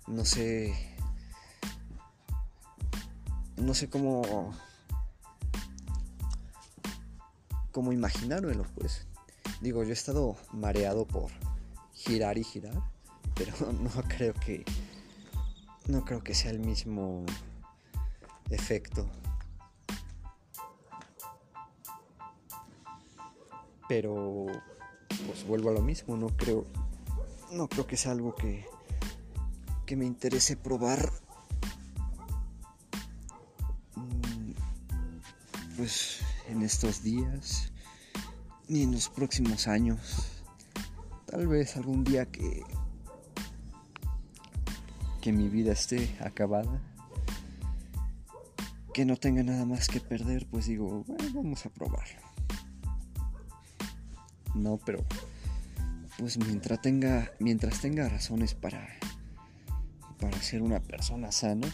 No 0.07 0.25
sé 0.25 0.95
no 3.57 3.73
sé 3.73 3.89
cómo 3.89 4.53
cómo 7.71 7.91
imaginármelo, 7.91 8.63
pues. 8.75 9.07
Digo, 9.61 9.83
yo 9.83 9.89
he 9.89 9.93
estado 9.93 10.35
mareado 10.53 11.05
por 11.05 11.31
girar 11.93 12.37
y 12.37 12.43
girar, 12.43 12.81
pero 13.35 13.53
no 13.71 13.89
creo 14.07 14.33
que 14.33 14.63
no 15.87 16.05
creo 16.05 16.23
que 16.23 16.33
sea 16.33 16.51
el 16.51 16.59
mismo 16.59 17.25
efecto. 18.49 19.07
Pero 23.87 24.45
pues 25.27 25.45
vuelvo 25.45 25.69
a 25.69 25.73
lo 25.73 25.81
mismo, 25.81 26.15
no 26.15 26.27
creo 26.27 26.65
no 27.51 27.67
creo 27.67 27.85
que 27.85 27.97
sea 27.97 28.13
algo 28.13 28.35
que 28.35 28.65
que 29.85 29.95
me 29.97 30.05
interese 30.05 30.55
probar 30.55 31.11
mm, 33.95 34.51
pues 35.75 36.21
en 36.51 36.61
estos 36.63 37.01
días 37.01 37.71
ni 38.67 38.83
en 38.83 38.91
los 38.91 39.09
próximos 39.09 39.67
años. 39.67 40.43
Tal 41.25 41.47
vez 41.47 41.77
algún 41.77 42.03
día 42.03 42.25
que 42.25 42.63
que 45.21 45.31
mi 45.31 45.49
vida 45.49 45.71
esté 45.71 46.17
acabada, 46.19 46.81
que 48.91 49.05
no 49.05 49.17
tenga 49.17 49.43
nada 49.43 49.65
más 49.65 49.87
que 49.87 49.99
perder, 49.99 50.47
pues 50.49 50.65
digo, 50.65 51.03
bueno, 51.05 51.25
vamos 51.35 51.63
a 51.67 51.69
probarlo. 51.69 52.21
No, 54.55 54.77
pero 54.83 55.05
pues 56.17 56.37
mientras 56.37 56.81
tenga 56.81 57.31
mientras 57.39 57.79
tenga 57.81 58.09
razones 58.09 58.55
para 58.55 58.87
para 60.19 60.41
ser 60.41 60.61
una 60.61 60.79
persona 60.79 61.31
sana, 61.31 61.67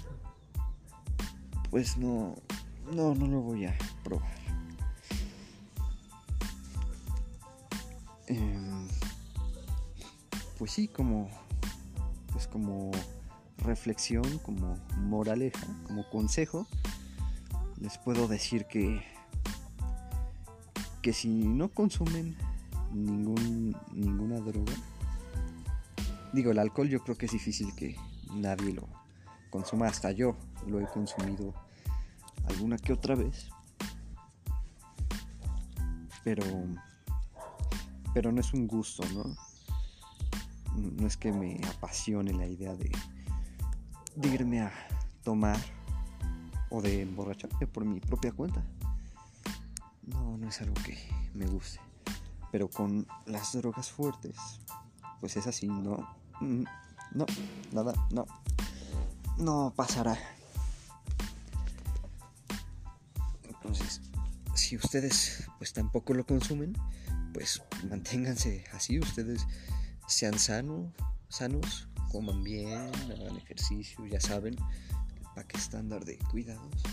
pues 1.71 1.97
no 1.97 2.35
no 2.93 3.15
no 3.15 3.27
lo 3.27 3.41
voy 3.41 3.65
a 3.65 3.75
probar. 4.03 4.36
Pues 10.57 10.71
sí, 10.71 10.87
como 10.87 11.29
pues 12.31 12.47
como 12.47 12.91
reflexión, 13.59 14.39
como 14.39 14.77
moraleja, 14.97 15.65
como 15.85 16.07
consejo, 16.09 16.67
les 17.79 17.97
puedo 17.97 18.27
decir 18.27 18.65
que 18.65 19.03
que 21.01 21.13
si 21.13 21.29
no 21.29 21.69
consumen 21.69 22.35
ningún 22.91 23.75
ninguna 23.93 24.39
droga, 24.39 24.73
digo, 26.33 26.51
el 26.51 26.59
alcohol 26.59 26.89
yo 26.89 27.03
creo 27.03 27.17
que 27.17 27.27
es 27.27 27.31
difícil 27.31 27.73
que 27.75 27.95
nadie 28.33 28.73
lo 28.73 28.87
consuma, 29.49 29.87
hasta 29.87 30.11
yo 30.11 30.35
lo 30.67 30.79
he 30.79 30.87
consumido 30.87 31.53
alguna 32.47 32.77
que 32.77 32.93
otra 32.93 33.15
vez. 33.15 33.49
Pero 36.23 36.43
pero 38.13 38.31
no 38.31 38.41
es 38.41 38.53
un 38.53 38.67
gusto, 38.67 39.03
¿no? 39.13 39.46
No 40.77 41.07
es 41.07 41.17
que 41.17 41.31
me 41.31 41.59
apasione 41.67 42.33
la 42.33 42.45
idea 42.45 42.75
de, 42.75 42.91
irme 44.23 44.61
a 44.61 44.71
tomar 45.23 45.59
o 46.69 46.81
de 46.81 47.01
emborracharme 47.01 47.65
por 47.67 47.83
mi 47.83 47.99
propia 47.99 48.31
cuenta. 48.31 48.63
No, 50.03 50.37
no 50.37 50.47
es 50.47 50.61
algo 50.61 50.75
que 50.85 50.97
me 51.33 51.47
guste. 51.47 51.79
Pero 52.51 52.69
con 52.69 53.07
las 53.25 53.53
drogas 53.53 53.91
fuertes, 53.91 54.35
pues 55.19 55.35
es 55.35 55.47
así, 55.47 55.67
no, 55.67 56.07
mm, 56.39 56.63
no, 57.13 57.25
nada, 57.71 57.93
no, 58.11 58.25
no 59.37 59.73
pasará. 59.75 60.17
Entonces, 63.43 64.01
si 64.53 64.77
ustedes 64.77 65.49
pues 65.57 65.73
tampoco 65.73 66.13
lo 66.13 66.25
consumen, 66.25 66.73
pues 67.33 67.61
manténganse 67.89 68.65
así, 68.73 68.99
ustedes 68.99 69.45
sean 70.07 70.39
sanos, 70.39 70.91
sanos, 71.29 71.87
coman 72.11 72.43
bien, 72.43 72.91
hagan 73.11 73.37
ejercicio, 73.37 74.05
ya 74.05 74.19
saben, 74.19 74.55
el 75.35 75.45
qué 75.45 75.57
estándar 75.57 76.05
de 76.05 76.17
cuidados. 76.31 76.83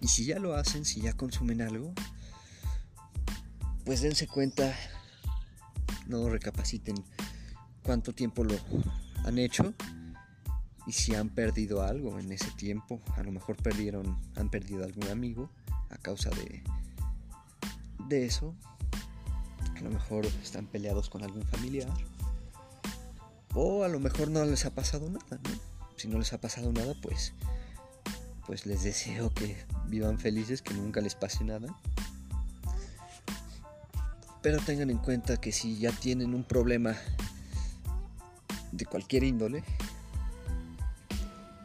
Y 0.00 0.08
si 0.08 0.24
ya 0.24 0.38
lo 0.38 0.54
hacen, 0.54 0.84
si 0.84 1.00
ya 1.00 1.12
consumen 1.12 1.60
algo, 1.60 1.92
pues 3.84 4.00
dense 4.00 4.26
cuenta, 4.26 4.74
no 6.06 6.28
recapaciten 6.28 6.96
cuánto 7.82 8.14
tiempo 8.14 8.44
lo 8.44 8.56
han 9.24 9.38
hecho 9.38 9.74
y 10.86 10.92
si 10.92 11.14
han 11.14 11.28
perdido 11.28 11.82
algo 11.82 12.18
en 12.18 12.32
ese 12.32 12.50
tiempo, 12.52 13.00
a 13.16 13.22
lo 13.22 13.30
mejor 13.30 13.56
perdieron, 13.56 14.18
han 14.36 14.50
perdido 14.50 14.84
algún 14.84 15.08
amigo 15.08 15.50
a 15.90 15.98
causa 15.98 16.30
de 16.30 16.62
de 18.08 18.24
eso. 18.24 18.54
A 19.78 19.82
lo 19.82 19.90
mejor 19.90 20.26
están 20.42 20.66
peleados 20.66 21.08
con 21.08 21.22
algún 21.22 21.44
familiar. 21.44 21.88
O 23.54 23.84
a 23.84 23.88
lo 23.88 24.00
mejor 24.00 24.28
no 24.30 24.44
les 24.44 24.64
ha 24.66 24.74
pasado 24.74 25.08
nada, 25.08 25.40
Si 25.96 26.08
no 26.08 26.18
les 26.18 26.32
ha 26.32 26.40
pasado 26.40 26.72
nada, 26.72 26.94
pues 27.02 27.32
pues 28.48 28.64
les 28.64 28.82
deseo 28.82 29.28
que 29.34 29.62
vivan 29.88 30.18
felices, 30.18 30.62
que 30.62 30.72
nunca 30.72 31.02
les 31.02 31.14
pase 31.14 31.44
nada. 31.44 31.68
Pero 34.40 34.58
tengan 34.60 34.88
en 34.88 34.96
cuenta 34.96 35.36
que 35.36 35.52
si 35.52 35.76
ya 35.76 35.92
tienen 35.92 36.34
un 36.34 36.44
problema 36.44 36.96
de 38.72 38.86
cualquier 38.86 39.24
índole, 39.24 39.62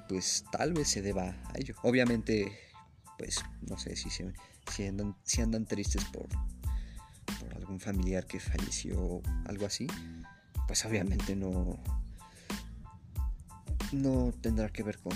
pues 0.10 0.44
tal 0.52 0.74
vez 0.74 0.90
se 0.90 1.02
deba 1.02 1.30
a 1.30 1.54
ello. 1.56 1.74
Obviamente, 1.84 2.52
pues 3.18 3.42
no 3.62 3.78
sé 3.80 3.96
si 3.96 4.10
se 4.10 4.34
si 5.24 5.42
andan, 5.42 5.66
tristes 5.66 6.04
por 6.12 6.28
algún 7.74 7.80
familiar 7.80 8.26
que 8.28 8.40
falleció 8.40 9.22
algo 9.46 9.66
así, 9.66 9.88
pues 10.68 10.86
obviamente 10.86 11.36
no, 11.36 11.80
no 13.92 14.32
tendrá 14.42 14.70
que 14.70 14.84
ver 14.84 15.00
con 15.00 15.14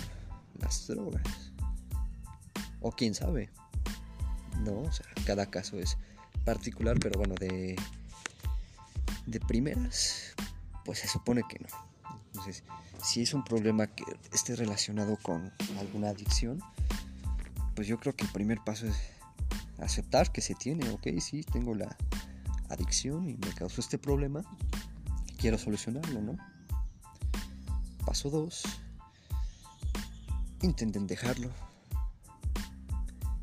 las 0.60 0.88
drogas. 0.88 1.52
O 2.82 2.92
quién 2.92 3.14
sabe. 3.14 3.50
No, 4.64 4.80
o 4.80 4.92
sea, 4.92 5.06
cada 5.26 5.46
caso 5.46 5.78
es 5.78 5.98
particular, 6.46 6.98
pero 7.00 7.20
bueno, 7.20 7.36
de, 7.36 7.76
de 9.28 9.40
primeras, 9.42 10.34
pues 10.84 11.00
se 11.00 11.08
supone 11.08 11.44
que 11.48 11.60
no. 11.60 11.68
Entonces, 12.28 12.64
si 13.04 13.22
es 13.22 13.34
un 13.34 13.44
problema 13.44 13.88
que 13.88 14.04
esté 14.34 14.56
relacionado 14.56 15.18
con 15.22 15.52
alguna 15.80 16.10
adicción, 16.10 16.60
pues 17.76 17.88
yo 17.88 18.00
creo 18.00 18.16
que 18.16 18.26
el 18.26 18.32
primer 18.32 18.60
paso 18.64 18.88
es 18.88 18.96
aceptar 19.80 20.32
que 20.32 20.42
se 20.42 20.56
tiene, 20.56 20.90
ok, 20.90 21.08
sí, 21.20 21.44
tengo 21.44 21.76
la 21.76 21.96
adicción 22.70 23.30
y 23.30 23.34
me 23.36 23.54
causó 23.54 23.82
este 23.82 23.98
problema, 23.98 24.42
quiero 25.38 25.58
solucionarlo, 25.58 26.22
¿no? 26.22 26.38
Paso 28.06 28.30
2, 28.30 28.64
intenten 30.62 31.08
dejarlo. 31.08 31.50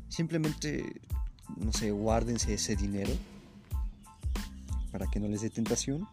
Simplemente, 0.09 1.01
no 1.57 1.71
sé, 1.73 1.91
guárdense 1.91 2.53
ese 2.53 2.75
dinero 2.75 3.11
para 4.91 5.07
que 5.07 5.19
no 5.19 5.27
les 5.27 5.41
dé 5.41 5.49
tentación. 5.49 6.07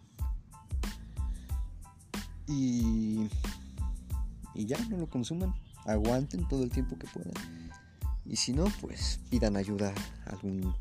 Y, 2.49 3.29
y 4.55 4.67
ya, 4.67 4.79
no 4.87 4.99
lo 4.99 5.09
consuman. 5.09 5.55
Aguanten 5.87 6.47
todo 6.49 6.65
el 6.65 6.71
tiempo 6.71 6.99
que 6.99 7.07
puedan 7.09 7.33
y 8.25 8.37
si 8.37 8.53
no, 8.53 8.65
pues 8.81 9.21
pidan 9.31 9.57
ayuda 9.57 9.93
a 10.27 10.31
algún 10.31 10.75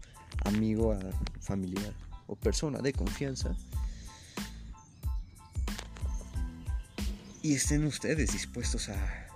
amigo, 0.46 0.94
a 0.94 1.00
familiar 1.39 1.94
persona 2.36 2.80
de 2.80 2.94
confianza. 2.94 3.56
Y 7.41 7.56
estén 7.56 7.86
ustedes 7.86 8.34
dispuestos 8.34 8.89
a, 8.89 9.28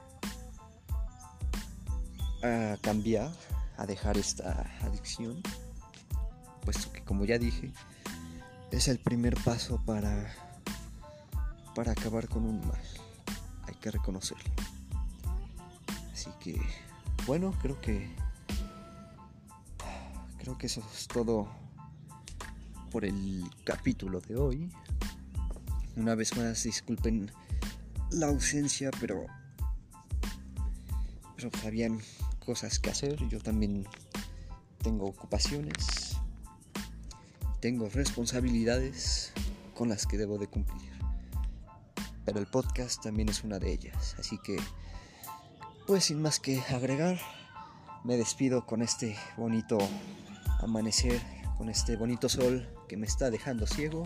a 2.43 2.77
cambiar, 2.77 3.31
a 3.77 3.85
dejar 3.85 4.17
esta 4.17 4.69
adicción. 4.81 5.41
Puesto 6.63 6.91
que 6.91 7.03
como 7.03 7.25
ya 7.25 7.37
dije, 7.37 7.71
es 8.71 8.87
el 8.87 8.99
primer 8.99 9.35
paso 9.43 9.81
para, 9.85 10.33
para 11.73 11.91
acabar 11.93 12.27
con 12.27 12.45
un 12.45 12.59
mal. 12.67 12.81
Hay 13.67 13.75
que 13.75 13.91
reconocerlo. 13.91 14.51
Así 16.13 16.29
que 16.39 16.61
bueno, 17.25 17.53
creo 17.59 17.81
que 17.81 18.07
creo 20.37 20.57
que 20.59 20.67
eso 20.67 20.83
es 20.93 21.07
todo 21.07 21.47
por 22.95 23.03
el 23.03 23.43
capítulo 23.65 24.21
de 24.21 24.37
hoy. 24.37 24.69
Una 25.97 26.15
vez 26.15 26.37
más, 26.37 26.63
disculpen 26.63 27.29
la 28.11 28.27
ausencia, 28.27 28.89
pero 29.01 29.25
pero 31.35 31.49
habían 31.65 31.99
cosas 32.45 32.79
que 32.79 32.91
hacer. 32.91 33.17
Yo 33.27 33.41
también 33.41 33.85
tengo 34.81 35.07
ocupaciones, 35.07 36.15
tengo 37.59 37.89
responsabilidades 37.89 39.33
con 39.73 39.89
las 39.89 40.05
que 40.07 40.17
debo 40.17 40.37
de 40.37 40.47
cumplir. 40.47 40.93
Pero 42.23 42.39
el 42.39 42.47
podcast 42.47 43.03
también 43.03 43.27
es 43.27 43.43
una 43.43 43.59
de 43.59 43.73
ellas, 43.73 44.15
así 44.17 44.39
que 44.41 44.55
pues 45.85 46.05
sin 46.05 46.21
más 46.21 46.39
que 46.39 46.61
agregar, 46.69 47.19
me 48.05 48.15
despido 48.15 48.65
con 48.65 48.81
este 48.81 49.17
bonito 49.35 49.79
amanecer, 50.61 51.34
con 51.57 51.69
este 51.69 51.95
bonito 51.95 52.29
sol 52.29 52.67
que 52.87 52.97
me 52.97 53.05
está 53.05 53.29
dejando 53.29 53.67
ciego. 53.67 54.03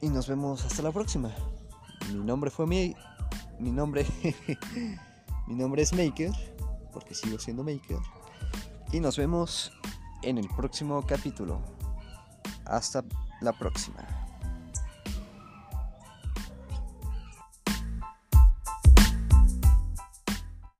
Y 0.00 0.08
nos 0.08 0.28
vemos 0.28 0.64
hasta 0.64 0.82
la 0.82 0.92
próxima. 0.92 1.30
Mi 2.12 2.22
nombre 2.22 2.50
fue 2.50 2.66
mi 2.66 2.94
mi 3.58 3.70
nombre 3.70 4.04
mi 5.46 5.54
nombre 5.54 5.82
es 5.82 5.92
Maker, 5.92 6.32
porque 6.92 7.14
sigo 7.14 7.38
siendo 7.38 7.62
Maker. 7.62 7.98
Y 8.92 9.00
nos 9.00 9.16
vemos 9.16 9.72
en 10.22 10.38
el 10.38 10.48
próximo 10.48 11.02
capítulo. 11.06 11.60
Hasta 12.64 13.04
la 13.40 13.52
próxima. 13.52 14.23